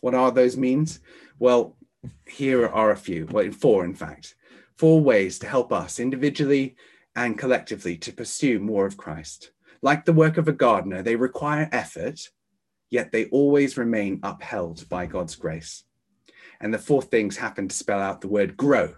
What 0.00 0.14
are 0.14 0.30
those 0.30 0.56
means? 0.56 1.00
Well, 1.38 1.76
here 2.26 2.66
are 2.66 2.90
a 2.90 2.96
few, 2.96 3.26
well, 3.30 3.50
four 3.50 3.84
in 3.84 3.94
fact, 3.94 4.34
four 4.76 5.00
ways 5.00 5.38
to 5.40 5.48
help 5.48 5.72
us 5.72 5.98
individually 5.98 6.76
and 7.16 7.38
collectively 7.38 7.96
to 7.96 8.12
pursue 8.12 8.60
more 8.60 8.86
of 8.86 8.96
Christ. 8.96 9.50
Like 9.82 10.04
the 10.04 10.12
work 10.12 10.36
of 10.36 10.48
a 10.48 10.52
gardener, 10.52 11.02
they 11.02 11.16
require 11.16 11.68
effort, 11.72 12.28
yet 12.90 13.10
they 13.10 13.26
always 13.26 13.76
remain 13.76 14.20
upheld 14.22 14.88
by 14.88 15.06
God's 15.06 15.34
grace. 15.36 15.84
And 16.60 16.72
the 16.72 16.78
four 16.78 17.02
things 17.02 17.36
happen 17.36 17.68
to 17.68 17.76
spell 17.76 18.00
out 18.00 18.20
the 18.20 18.28
word 18.28 18.56
grow. 18.56 18.94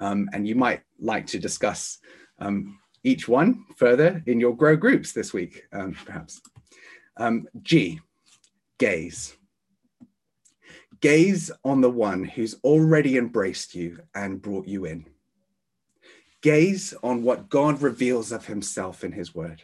Um, 0.00 0.28
and 0.32 0.46
you 0.46 0.54
might 0.54 0.82
like 0.98 1.26
to 1.28 1.38
discuss 1.38 1.98
um, 2.38 2.78
each 3.02 3.28
one 3.28 3.64
further 3.76 4.22
in 4.26 4.40
your 4.40 4.56
grow 4.56 4.76
groups 4.76 5.12
this 5.12 5.32
week, 5.32 5.64
um, 5.72 5.96
perhaps. 6.04 6.40
Um, 7.16 7.46
G, 7.62 8.00
gaze. 8.78 9.36
Gaze 11.00 11.50
on 11.64 11.80
the 11.80 11.90
one 11.90 12.24
who's 12.24 12.56
already 12.62 13.16
embraced 13.16 13.74
you 13.74 14.00
and 14.14 14.42
brought 14.42 14.66
you 14.66 14.84
in. 14.84 15.06
Gaze 16.42 16.92
on 17.02 17.22
what 17.22 17.48
God 17.48 17.80
reveals 17.80 18.32
of 18.32 18.46
himself 18.46 19.02
in 19.02 19.12
his 19.12 19.34
word. 19.34 19.62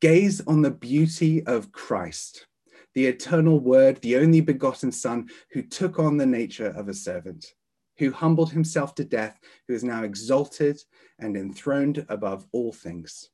Gaze 0.00 0.40
on 0.46 0.62
the 0.62 0.70
beauty 0.70 1.44
of 1.46 1.72
Christ, 1.72 2.46
the 2.94 3.06
eternal 3.06 3.58
word, 3.58 4.00
the 4.02 4.18
only 4.18 4.40
begotten 4.40 4.92
Son 4.92 5.28
who 5.50 5.62
took 5.62 5.98
on 5.98 6.16
the 6.16 6.26
nature 6.26 6.68
of 6.68 6.88
a 6.88 6.94
servant, 6.94 7.54
who 7.98 8.12
humbled 8.12 8.52
himself 8.52 8.94
to 8.96 9.04
death, 9.04 9.38
who 9.66 9.74
is 9.74 9.82
now 9.82 10.04
exalted 10.04 10.80
and 11.18 11.36
enthroned 11.36 12.06
above 12.08 12.46
all 12.52 12.72
things. 12.72 13.30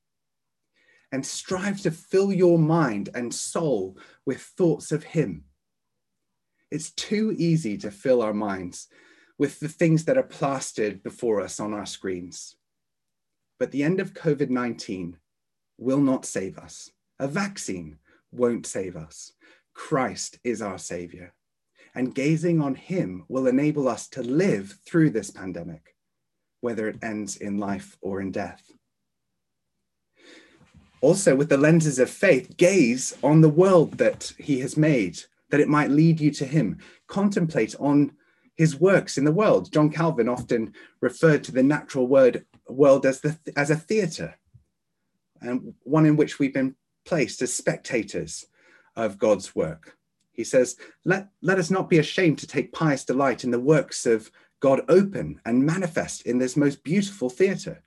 And 1.12 1.24
strive 1.24 1.82
to 1.82 1.90
fill 1.90 2.32
your 2.32 2.58
mind 2.58 3.10
and 3.14 3.32
soul 3.32 3.98
with 4.24 4.40
thoughts 4.40 4.92
of 4.92 5.04
him 5.04 5.44
it's 6.70 6.90
too 6.90 7.34
easy 7.38 7.76
to 7.78 7.90
fill 7.90 8.22
our 8.22 8.34
minds 8.34 8.88
with 9.38 9.60
the 9.60 9.68
things 9.68 10.04
that 10.04 10.18
are 10.18 10.22
plastered 10.22 11.02
before 11.02 11.40
us 11.40 11.60
on 11.60 11.72
our 11.72 11.86
screens. 11.86 12.56
But 13.58 13.70
the 13.70 13.82
end 13.82 14.00
of 14.00 14.14
COVID 14.14 14.50
19 14.50 15.16
will 15.78 16.00
not 16.00 16.24
save 16.24 16.58
us. 16.58 16.90
A 17.18 17.28
vaccine 17.28 17.98
won't 18.32 18.66
save 18.66 18.96
us. 18.96 19.32
Christ 19.74 20.38
is 20.42 20.62
our 20.62 20.78
Savior. 20.78 21.34
And 21.94 22.14
gazing 22.14 22.60
on 22.60 22.74
Him 22.74 23.24
will 23.28 23.46
enable 23.46 23.88
us 23.88 24.08
to 24.08 24.22
live 24.22 24.78
through 24.86 25.10
this 25.10 25.30
pandemic, 25.30 25.94
whether 26.60 26.88
it 26.88 26.98
ends 27.02 27.36
in 27.36 27.58
life 27.58 27.96
or 28.00 28.20
in 28.20 28.32
death. 28.32 28.70
Also, 31.00 31.34
with 31.34 31.48
the 31.48 31.56
lenses 31.56 31.98
of 31.98 32.10
faith, 32.10 32.56
gaze 32.56 33.16
on 33.22 33.40
the 33.40 33.48
world 33.48 33.98
that 33.98 34.32
He 34.38 34.60
has 34.60 34.76
made 34.76 35.20
that 35.50 35.60
it 35.60 35.68
might 35.68 35.90
lead 35.90 36.20
you 36.20 36.30
to 36.32 36.44
him. 36.44 36.78
Contemplate 37.06 37.74
on 37.78 38.12
his 38.56 38.78
works 38.80 39.18
in 39.18 39.24
the 39.24 39.32
world. 39.32 39.72
John 39.72 39.90
Calvin 39.90 40.28
often 40.28 40.72
referred 41.00 41.44
to 41.44 41.52
the 41.52 41.62
natural 41.62 42.06
word, 42.06 42.44
world 42.68 43.06
as, 43.06 43.20
the, 43.20 43.38
as 43.56 43.70
a 43.70 43.76
theatre, 43.76 44.34
and 45.40 45.74
one 45.82 46.06
in 46.06 46.16
which 46.16 46.38
we've 46.38 46.54
been 46.54 46.74
placed 47.04 47.42
as 47.42 47.52
spectators 47.52 48.46
of 48.96 49.18
God's 49.18 49.54
work. 49.54 49.96
He 50.32 50.44
says, 50.44 50.76
let, 51.04 51.28
let 51.42 51.58
us 51.58 51.70
not 51.70 51.88
be 51.88 51.98
ashamed 51.98 52.38
to 52.38 52.46
take 52.46 52.72
pious 52.72 53.04
delight 53.04 53.44
in 53.44 53.50
the 53.50 53.60
works 53.60 54.06
of 54.06 54.30
God 54.60 54.82
open 54.88 55.40
and 55.44 55.64
manifest 55.64 56.22
in 56.22 56.38
this 56.38 56.56
most 56.56 56.82
beautiful 56.82 57.30
theatre. 57.30 57.82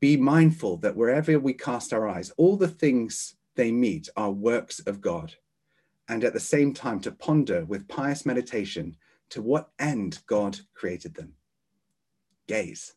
Be 0.00 0.16
mindful 0.16 0.78
that 0.78 0.96
wherever 0.96 1.38
we 1.38 1.54
cast 1.54 1.92
our 1.92 2.08
eyes, 2.08 2.30
all 2.36 2.56
the 2.56 2.68
things 2.68 3.36
they 3.56 3.72
meet 3.72 4.08
are 4.16 4.30
works 4.30 4.80
of 4.80 5.00
God, 5.00 5.34
and 6.08 6.24
at 6.24 6.32
the 6.32 6.40
same 6.40 6.74
time 6.74 7.00
to 7.00 7.12
ponder 7.12 7.64
with 7.64 7.88
pious 7.88 8.26
meditation 8.26 8.96
to 9.30 9.42
what 9.42 9.70
end 9.78 10.18
God 10.26 10.58
created 10.74 11.14
them. 11.14 11.32
Gaze. 12.48 12.92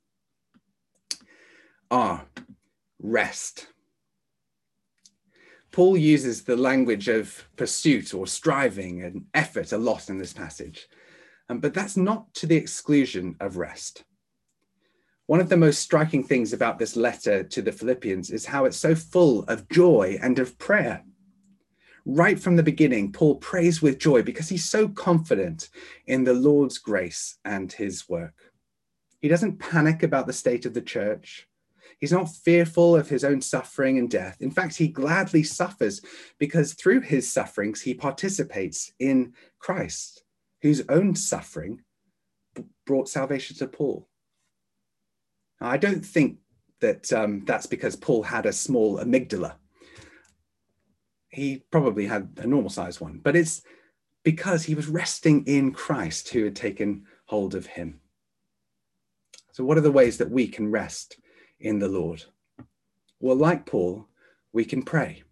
R. 1.92 2.26
Rest. 3.02 3.68
Paul 5.72 5.98
uses 5.98 6.44
the 6.44 6.56
language 6.56 7.10
of 7.10 7.48
pursuit 7.58 8.14
or 8.14 8.28
striving 8.28 9.04
and 9.04 9.26
effort 9.34 9.72
a 9.74 9.78
lot 9.78 10.10
in 10.10 10.18
this 10.18 10.34
passage, 10.34 10.88
um, 11.50 11.60
but 11.60 11.74
that's 11.74 11.98
not 11.98 12.34
to 12.36 12.48
the 12.48 12.56
exclusion 12.56 13.36
of 13.40 13.58
rest. 13.58 14.06
One 15.28 15.40
of 15.40 15.50
the 15.50 15.58
most 15.58 15.80
striking 15.80 16.24
things 16.24 16.54
about 16.54 16.80
this 16.80 16.96
letter 16.96 17.44
to 17.44 17.62
the 17.62 17.72
Philippians 17.72 18.30
is 18.30 18.46
how 18.46 18.66
it's 18.66 18.78
so 18.78 18.94
full 18.96 19.44
of 19.44 19.68
joy 19.70 20.18
and 20.22 20.38
of 20.40 20.58
prayer. 20.60 21.04
Right 22.06 22.40
from 22.40 22.56
the 22.56 22.64
beginning, 22.64 23.12
Paul 23.12 23.36
prays 23.36 23.82
with 23.82 23.98
joy 23.98 24.22
because 24.22 24.48
he's 24.48 24.70
so 24.70 24.88
confident 24.88 25.70
in 26.06 26.24
the 26.24 26.34
Lord's 26.34 26.78
grace 26.78 27.38
and 27.44 27.72
his 27.72 28.08
work. 28.08 28.36
He 29.22 29.28
doesn't 29.28 29.58
panic 29.58 30.04
about 30.04 30.28
the 30.28 30.34
state 30.34 30.68
of 30.68 30.76
the 30.76 30.82
church. 30.82 31.48
He's 32.00 32.12
not 32.12 32.30
fearful 32.30 32.96
of 32.96 33.10
his 33.10 33.24
own 33.24 33.42
suffering 33.42 33.98
and 33.98 34.10
death. 34.10 34.38
In 34.40 34.52
fact, 34.52 34.76
he 34.76 34.88
gladly 34.88 35.42
suffers 35.42 36.02
because 36.38 36.74
through 36.74 37.02
his 37.02 37.32
sufferings, 37.32 37.82
he 37.82 37.96
participates 37.96 38.92
in 39.00 39.34
Christ, 39.58 40.24
whose 40.62 40.84
own 40.90 41.16
suffering 41.16 41.82
brought 42.86 43.10
salvation 43.10 43.56
to 43.58 43.68
Paul. 43.68 44.08
Now, 45.60 45.70
I 45.70 45.78
don't 45.78 46.06
think 46.06 46.38
that 46.82 47.12
um, 47.12 47.44
that's 47.46 47.66
because 47.66 47.96
Paul 47.96 48.22
had 48.22 48.46
a 48.46 48.54
small 48.54 49.00
amygdala. 49.00 49.56
He 51.30 51.64
probably 51.72 52.06
had 52.06 52.30
a 52.38 52.48
normal 52.48 52.70
sized 52.70 53.02
one, 53.02 53.20
but 53.24 53.36
it's 53.36 53.62
because 54.24 54.64
he 54.64 54.76
was 54.76 54.88
resting 54.88 55.46
in 55.46 55.72
Christ 55.72 56.30
who 56.30 56.44
had 56.46 56.56
taken 56.56 57.06
hold 57.26 57.56
of 57.56 57.66
him. 57.66 58.00
So, 59.52 59.64
what 59.64 59.78
are 59.78 59.82
the 59.82 59.92
ways 59.92 60.18
that 60.18 60.32
we 60.32 60.48
can 60.48 60.72
rest 60.72 61.18
in 61.60 61.80
the 61.80 61.88
Lord? 61.88 62.24
Well, 63.20 63.36
like 63.36 63.66
Paul, 63.66 64.08
we 64.52 64.66
can 64.66 64.84
pray. 64.84 65.24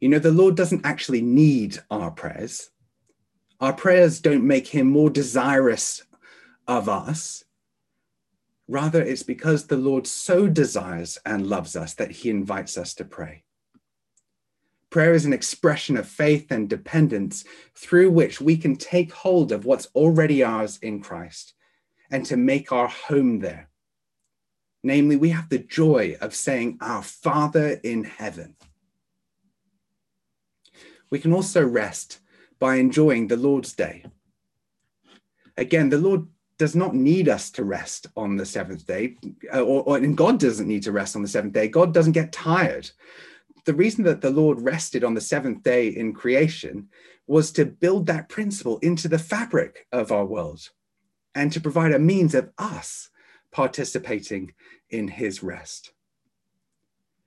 You 0.00 0.08
know, 0.08 0.18
the 0.18 0.32
Lord 0.32 0.56
doesn't 0.56 0.86
actually 0.86 1.20
need 1.20 1.78
our 1.90 2.10
prayers. 2.10 2.70
Our 3.60 3.74
prayers 3.74 4.20
don't 4.20 4.46
make 4.46 4.66
him 4.68 4.86
more 4.86 5.10
desirous 5.10 6.02
of 6.66 6.88
us. 6.88 7.44
Rather, 8.66 9.02
it's 9.02 9.22
because 9.22 9.66
the 9.66 9.76
Lord 9.76 10.06
so 10.06 10.48
desires 10.48 11.18
and 11.26 11.46
loves 11.46 11.76
us 11.76 11.94
that 11.94 12.10
he 12.10 12.30
invites 12.30 12.78
us 12.78 12.94
to 12.94 13.04
pray. 13.04 13.44
Prayer 14.90 15.14
is 15.14 15.24
an 15.24 15.32
expression 15.32 15.96
of 15.96 16.08
faith 16.08 16.50
and 16.50 16.68
dependence 16.68 17.44
through 17.76 18.10
which 18.10 18.40
we 18.40 18.56
can 18.56 18.74
take 18.74 19.12
hold 19.12 19.52
of 19.52 19.64
what's 19.64 19.86
already 19.94 20.42
ours 20.42 20.78
in 20.82 21.00
Christ 21.00 21.54
and 22.10 22.26
to 22.26 22.36
make 22.36 22.72
our 22.72 22.88
home 22.88 23.38
there. 23.38 23.68
Namely, 24.82 25.16
we 25.16 25.30
have 25.30 25.48
the 25.48 25.58
joy 25.58 26.16
of 26.20 26.34
saying, 26.34 26.78
Our 26.80 27.02
Father 27.02 27.80
in 27.84 28.02
heaven. 28.02 28.56
We 31.10 31.18
can 31.18 31.32
also 31.32 31.64
rest 31.64 32.20
by 32.58 32.76
enjoying 32.76 33.28
the 33.28 33.36
Lord's 33.36 33.74
day. 33.74 34.04
Again, 35.56 35.90
the 35.90 35.98
Lord 35.98 36.26
does 36.58 36.74
not 36.74 36.94
need 36.94 37.28
us 37.28 37.50
to 37.52 37.64
rest 37.64 38.06
on 38.16 38.36
the 38.36 38.46
seventh 38.46 38.86
day, 38.86 39.16
uh, 39.52 39.60
or, 39.60 39.82
or, 39.84 39.96
and 39.96 40.16
God 40.16 40.40
doesn't 40.40 40.68
need 40.68 40.82
to 40.84 40.92
rest 40.92 41.16
on 41.16 41.22
the 41.22 41.28
seventh 41.28 41.52
day. 41.52 41.68
God 41.68 41.94
doesn't 41.94 42.12
get 42.12 42.32
tired. 42.32 42.90
The 43.64 43.74
reason 43.74 44.04
that 44.04 44.20
the 44.20 44.30
Lord 44.30 44.60
rested 44.60 45.04
on 45.04 45.14
the 45.14 45.20
seventh 45.20 45.62
day 45.62 45.88
in 45.88 46.12
creation 46.12 46.88
was 47.26 47.52
to 47.52 47.64
build 47.64 48.06
that 48.06 48.28
principle 48.28 48.78
into 48.78 49.08
the 49.08 49.18
fabric 49.18 49.86
of 49.92 50.10
our 50.10 50.24
world 50.24 50.70
and 51.34 51.52
to 51.52 51.60
provide 51.60 51.92
a 51.92 51.98
means 51.98 52.34
of 52.34 52.50
us 52.58 53.10
participating 53.52 54.52
in 54.88 55.08
his 55.08 55.42
rest. 55.42 55.92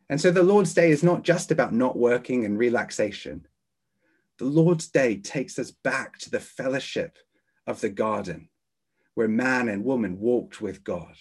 And 0.09 0.19
so 0.19 0.31
the 0.31 0.43
Lord's 0.43 0.73
Day 0.73 0.91
is 0.91 1.03
not 1.03 1.23
just 1.23 1.51
about 1.51 1.73
not 1.73 1.97
working 1.97 2.45
and 2.45 2.57
relaxation. 2.57 3.47
The 4.39 4.45
Lord's 4.45 4.87
Day 4.87 5.17
takes 5.17 5.57
us 5.57 5.71
back 5.71 6.17
to 6.19 6.29
the 6.29 6.39
fellowship 6.39 7.17
of 7.65 7.79
the 7.81 7.89
garden 7.89 8.49
where 9.15 9.27
man 9.27 9.69
and 9.69 9.85
woman 9.85 10.19
walked 10.19 10.61
with 10.61 10.83
God. 10.83 11.15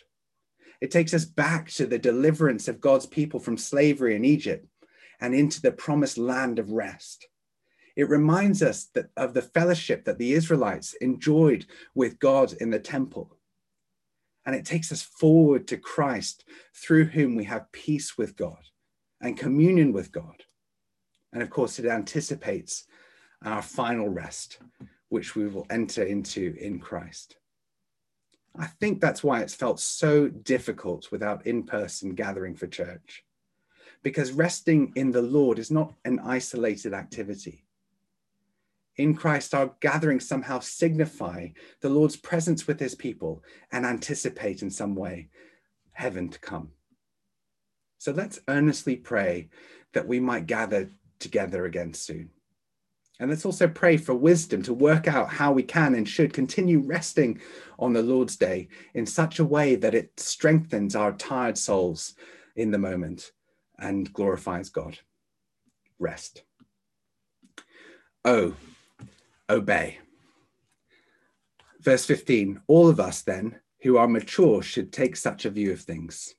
It 0.80 0.90
takes 0.90 1.14
us 1.14 1.24
back 1.24 1.70
to 1.72 1.86
the 1.86 1.98
deliverance 1.98 2.66
of 2.66 2.80
God's 2.80 3.06
people 3.06 3.38
from 3.38 3.56
slavery 3.56 4.16
in 4.16 4.24
Egypt 4.24 4.66
and 5.22 5.34
into 5.34 5.62
the 5.62 5.70
promised 5.70 6.18
land 6.18 6.58
of 6.58 6.72
rest. 6.72 7.28
It 7.94 8.08
reminds 8.08 8.60
us 8.60 8.86
that, 8.94 9.10
of 9.16 9.34
the 9.34 9.40
fellowship 9.40 10.04
that 10.04 10.18
the 10.18 10.32
Israelites 10.32 10.94
enjoyed 10.94 11.64
with 11.94 12.18
God 12.18 12.52
in 12.54 12.70
the 12.70 12.80
temple. 12.80 13.36
And 14.44 14.56
it 14.56 14.66
takes 14.66 14.90
us 14.90 15.02
forward 15.02 15.68
to 15.68 15.76
Christ, 15.76 16.44
through 16.74 17.04
whom 17.04 17.36
we 17.36 17.44
have 17.44 17.70
peace 17.70 18.18
with 18.18 18.36
God 18.36 18.58
and 19.20 19.38
communion 19.38 19.92
with 19.92 20.10
God. 20.10 20.42
And 21.32 21.40
of 21.40 21.50
course, 21.50 21.78
it 21.78 21.86
anticipates 21.86 22.84
our 23.44 23.62
final 23.62 24.08
rest, 24.08 24.58
which 25.08 25.36
we 25.36 25.46
will 25.46 25.66
enter 25.70 26.02
into 26.02 26.56
in 26.58 26.80
Christ. 26.80 27.36
I 28.58 28.66
think 28.66 29.00
that's 29.00 29.22
why 29.22 29.40
it's 29.40 29.54
felt 29.54 29.78
so 29.78 30.26
difficult 30.26 31.12
without 31.12 31.46
in 31.46 31.62
person 31.62 32.16
gathering 32.16 32.56
for 32.56 32.66
church, 32.66 33.22
because 34.02 34.32
resting 34.32 34.92
in 34.96 35.12
the 35.12 35.22
Lord 35.22 35.58
is 35.58 35.70
not 35.70 35.94
an 36.04 36.18
isolated 36.20 36.92
activity 36.92 37.64
in 38.96 39.14
Christ, 39.14 39.54
our 39.54 39.74
gatherings 39.80 40.28
somehow 40.28 40.60
signify 40.60 41.48
the 41.80 41.88
Lord's 41.88 42.16
presence 42.16 42.66
with 42.66 42.78
his 42.78 42.94
people 42.94 43.42
and 43.70 43.86
anticipate 43.86 44.62
in 44.62 44.70
some 44.70 44.94
way 44.94 45.28
heaven 45.92 46.28
to 46.28 46.38
come. 46.38 46.70
So 47.98 48.12
let's 48.12 48.40
earnestly 48.48 48.96
pray 48.96 49.48
that 49.94 50.06
we 50.06 50.20
might 50.20 50.46
gather 50.46 50.90
together 51.20 51.64
again 51.64 51.94
soon. 51.94 52.30
And 53.20 53.30
let's 53.30 53.46
also 53.46 53.68
pray 53.68 53.98
for 53.98 54.14
wisdom 54.14 54.62
to 54.64 54.74
work 54.74 55.06
out 55.06 55.28
how 55.28 55.52
we 55.52 55.62
can 55.62 55.94
and 55.94 56.08
should 56.08 56.32
continue 56.32 56.80
resting 56.80 57.40
on 57.78 57.92
the 57.92 58.02
Lord's 58.02 58.36
day 58.36 58.68
in 58.94 59.06
such 59.06 59.38
a 59.38 59.44
way 59.44 59.76
that 59.76 59.94
it 59.94 60.18
strengthens 60.18 60.96
our 60.96 61.12
tired 61.12 61.56
souls 61.56 62.14
in 62.56 62.72
the 62.72 62.78
moment 62.78 63.30
and 63.82 64.10
glorifies 64.12 64.70
God. 64.70 64.98
Rest. 65.98 66.42
Oh, 68.24 68.54
obey. 69.50 69.98
Verse 71.80 72.06
15 72.06 72.62
All 72.68 72.88
of 72.88 73.00
us, 73.00 73.22
then, 73.22 73.60
who 73.82 73.96
are 73.96 74.08
mature, 74.08 74.62
should 74.62 74.92
take 74.92 75.16
such 75.16 75.44
a 75.44 75.50
view 75.50 75.72
of 75.72 75.80
things. 75.80 76.34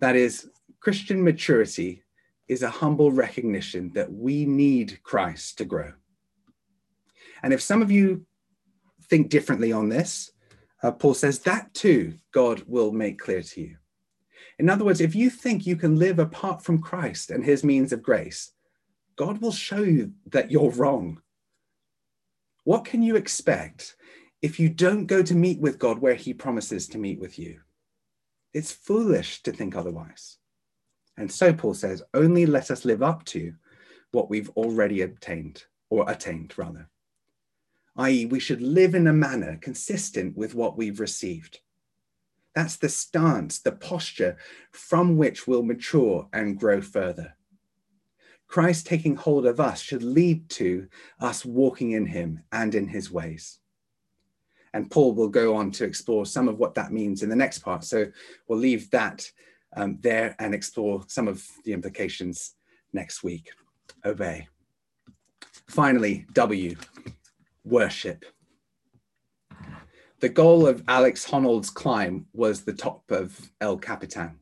That 0.00 0.16
is, 0.16 0.48
Christian 0.80 1.22
maturity 1.22 2.02
is 2.48 2.62
a 2.62 2.70
humble 2.70 3.12
recognition 3.12 3.92
that 3.94 4.10
we 4.10 4.46
need 4.46 5.02
Christ 5.02 5.58
to 5.58 5.64
grow. 5.66 5.92
And 7.42 7.52
if 7.52 7.60
some 7.60 7.82
of 7.82 7.90
you 7.90 8.24
think 9.04 9.28
differently 9.28 9.72
on 9.72 9.90
this, 9.90 10.32
uh, 10.82 10.92
Paul 10.92 11.14
says 11.14 11.40
that 11.40 11.74
too 11.74 12.14
God 12.32 12.62
will 12.66 12.92
make 12.92 13.18
clear 13.18 13.42
to 13.42 13.60
you. 13.60 13.76
In 14.58 14.68
other 14.68 14.84
words, 14.84 15.00
if 15.00 15.14
you 15.14 15.30
think 15.30 15.66
you 15.66 15.76
can 15.76 15.98
live 15.98 16.18
apart 16.18 16.62
from 16.62 16.82
Christ 16.82 17.30
and 17.30 17.44
his 17.44 17.64
means 17.64 17.92
of 17.92 18.02
grace, 18.02 18.52
God 19.16 19.40
will 19.40 19.52
show 19.52 19.82
you 19.82 20.12
that 20.30 20.50
you're 20.50 20.70
wrong 20.70 21.20
what 22.68 22.84
can 22.84 23.02
you 23.02 23.16
expect 23.16 23.96
if 24.42 24.60
you 24.60 24.68
don't 24.68 25.06
go 25.06 25.22
to 25.22 25.34
meet 25.34 25.58
with 25.58 25.78
God 25.78 26.00
where 26.00 26.14
he 26.14 26.34
promises 26.34 26.86
to 26.88 26.98
meet 26.98 27.18
with 27.18 27.38
you? 27.38 27.60
It's 28.52 28.72
foolish 28.72 29.42
to 29.44 29.52
think 29.52 29.74
otherwise. 29.74 30.36
And 31.16 31.32
so 31.32 31.54
Paul 31.54 31.72
says, 31.72 32.02
only 32.12 32.44
let 32.44 32.70
us 32.70 32.84
live 32.84 33.02
up 33.02 33.24
to 33.32 33.54
what 34.10 34.28
we've 34.28 34.50
already 34.50 35.00
obtained, 35.00 35.64
or 35.88 36.10
attained 36.10 36.52
rather. 36.58 36.90
I.e., 37.96 38.26
we 38.26 38.38
should 38.38 38.60
live 38.60 38.94
in 38.94 39.06
a 39.06 39.14
manner 39.14 39.58
consistent 39.62 40.36
with 40.36 40.54
what 40.54 40.76
we've 40.76 41.00
received. 41.00 41.60
That's 42.54 42.76
the 42.76 42.88
stance, 42.88 43.60
the 43.60 43.72
posture 43.72 44.36
from 44.72 45.16
which 45.16 45.46
we'll 45.46 45.62
mature 45.62 46.28
and 46.32 46.58
grow 46.58 46.80
further. 46.80 47.34
Christ 48.48 48.86
taking 48.86 49.14
hold 49.14 49.46
of 49.46 49.60
us 49.60 49.80
should 49.80 50.02
lead 50.02 50.48
to 50.50 50.88
us 51.20 51.44
walking 51.44 51.92
in 51.92 52.06
him 52.06 52.42
and 52.50 52.74
in 52.74 52.88
his 52.88 53.10
ways. 53.10 53.58
And 54.72 54.90
Paul 54.90 55.14
will 55.14 55.28
go 55.28 55.54
on 55.54 55.70
to 55.72 55.84
explore 55.84 56.26
some 56.26 56.48
of 56.48 56.58
what 56.58 56.74
that 56.74 56.92
means 56.92 57.22
in 57.22 57.28
the 57.28 57.36
next 57.36 57.60
part. 57.60 57.84
So 57.84 58.06
we'll 58.48 58.58
leave 58.58 58.90
that 58.90 59.30
um, 59.76 59.98
there 60.00 60.34
and 60.38 60.54
explore 60.54 61.04
some 61.08 61.28
of 61.28 61.44
the 61.64 61.72
implications 61.72 62.54
next 62.92 63.22
week. 63.22 63.50
obey. 64.04 64.48
Finally, 65.68 66.26
W, 66.32 66.74
worship. 67.64 68.24
The 70.20 70.28
goal 70.28 70.66
of 70.66 70.82
Alex 70.88 71.24
Honnold's 71.24 71.70
climb 71.70 72.26
was 72.32 72.62
the 72.62 72.72
top 72.72 73.08
of 73.12 73.52
El 73.60 73.78
Capitan. 73.78 74.40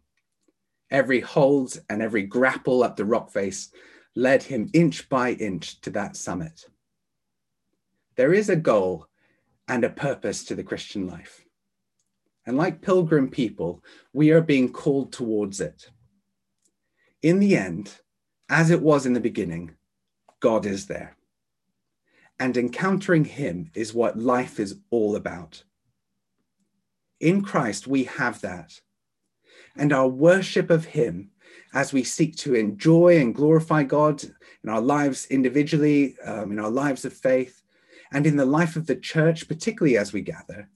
Every 0.90 1.20
hold 1.20 1.78
and 1.90 2.00
every 2.00 2.22
grapple 2.22 2.82
up 2.82 2.96
the 2.96 3.04
rock 3.04 3.30
face 3.30 3.70
led 4.14 4.44
him 4.44 4.70
inch 4.72 5.06
by 5.10 5.32
inch 5.32 5.78
to 5.82 5.90
that 5.90 6.16
summit. 6.16 6.64
There 8.14 8.32
is 8.32 8.48
a 8.48 8.56
goal 8.56 9.06
and 9.68 9.84
a 9.84 9.90
purpose 9.90 10.44
to 10.44 10.54
the 10.54 10.64
Christian 10.64 11.06
life. 11.06 11.44
And 12.46 12.56
like 12.56 12.80
pilgrim 12.80 13.28
people, 13.28 13.84
we 14.14 14.30
are 14.30 14.40
being 14.40 14.72
called 14.72 15.12
towards 15.12 15.60
it. 15.60 15.90
In 17.20 17.38
the 17.38 17.54
end, 17.54 18.00
as 18.48 18.70
it 18.70 18.80
was 18.80 19.04
in 19.04 19.12
the 19.12 19.20
beginning, 19.20 19.72
God 20.40 20.64
is 20.64 20.86
there. 20.86 21.16
And 22.38 22.56
encountering 22.56 23.26
Him 23.26 23.70
is 23.74 23.92
what 23.92 24.18
life 24.18 24.58
is 24.58 24.78
all 24.90 25.16
about. 25.16 25.64
In 27.20 27.42
Christ, 27.42 27.86
we 27.86 28.04
have 28.04 28.40
that. 28.42 28.80
And 29.76 29.92
our 29.92 30.08
worship 30.08 30.70
of 30.70 30.84
Him 30.84 31.30
as 31.74 31.92
we 31.92 32.02
seek 32.02 32.36
to 32.36 32.54
enjoy 32.54 33.18
and 33.18 33.34
glorify 33.34 33.82
God 33.82 34.22
in 34.24 34.70
our 34.70 34.80
lives 34.80 35.26
individually, 35.26 36.16
um, 36.24 36.52
in 36.52 36.58
our 36.58 36.70
lives 36.70 37.04
of 37.04 37.12
faith, 37.12 37.62
and 38.12 38.26
in 38.26 38.36
the 38.36 38.46
life 38.46 38.76
of 38.76 38.86
the 38.86 38.96
church, 38.96 39.48
particularly 39.48 39.96
as 39.96 40.12
we 40.12 40.20
gather, 40.20 40.68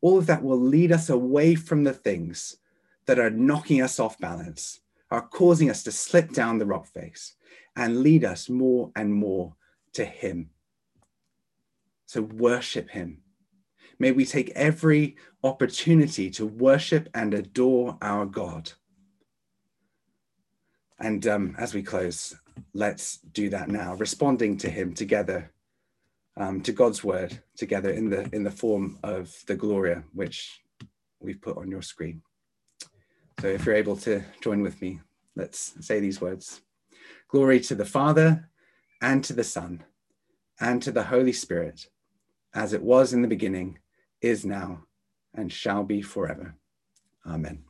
all 0.00 0.18
of 0.18 0.26
that 0.26 0.42
will 0.42 0.60
lead 0.60 0.92
us 0.92 1.08
away 1.08 1.54
from 1.54 1.84
the 1.84 1.92
things 1.92 2.56
that 3.06 3.18
are 3.18 3.30
knocking 3.30 3.82
us 3.82 3.98
off 3.98 4.18
balance, 4.18 4.80
are 5.10 5.26
causing 5.26 5.70
us 5.70 5.82
to 5.82 5.92
slip 5.92 6.32
down 6.32 6.58
the 6.58 6.66
rock 6.66 6.86
face, 6.86 7.34
and 7.76 8.02
lead 8.02 8.24
us 8.24 8.48
more 8.48 8.90
and 8.96 9.12
more 9.12 9.54
to 9.92 10.04
Him. 10.04 10.50
So 12.06 12.22
worship 12.22 12.90
Him. 12.90 13.22
May 14.00 14.12
we 14.12 14.24
take 14.24 14.50
every 14.56 15.16
opportunity 15.44 16.30
to 16.30 16.46
worship 16.46 17.10
and 17.14 17.34
adore 17.34 17.98
our 18.00 18.24
God. 18.24 18.72
And 20.98 21.26
um, 21.26 21.54
as 21.58 21.74
we 21.74 21.82
close, 21.82 22.34
let's 22.72 23.18
do 23.18 23.50
that 23.50 23.68
now, 23.68 23.94
responding 23.94 24.56
to 24.58 24.70
Him 24.70 24.94
together 24.94 25.50
um, 26.38 26.62
to 26.62 26.72
God's 26.72 27.04
word 27.04 27.38
together 27.56 27.90
in 27.90 28.08
the 28.08 28.28
in 28.34 28.42
the 28.42 28.50
form 28.50 28.98
of 29.02 29.36
the 29.46 29.54
Gloria, 29.54 30.02
which 30.14 30.62
we've 31.20 31.40
put 31.40 31.58
on 31.58 31.70
your 31.70 31.82
screen. 31.82 32.22
So 33.40 33.48
if 33.48 33.66
you're 33.66 33.74
able 33.74 33.96
to 33.96 34.24
join 34.40 34.62
with 34.62 34.80
me, 34.80 35.00
let's 35.36 35.74
say 35.86 36.00
these 36.00 36.20
words. 36.20 36.62
Glory 37.28 37.60
to 37.60 37.74
the 37.74 37.84
Father 37.84 38.48
and 39.02 39.22
to 39.24 39.34
the 39.34 39.44
Son 39.44 39.84
and 40.58 40.82
to 40.82 40.90
the 40.90 41.04
Holy 41.04 41.32
Spirit, 41.32 41.86
as 42.54 42.72
it 42.72 42.82
was 42.82 43.12
in 43.12 43.20
the 43.22 43.28
beginning, 43.28 43.78
is 44.20 44.44
now, 44.44 44.84
and 45.34 45.52
shall 45.52 45.84
be 45.84 46.02
forever. 46.02 46.54
Amen. 47.26 47.64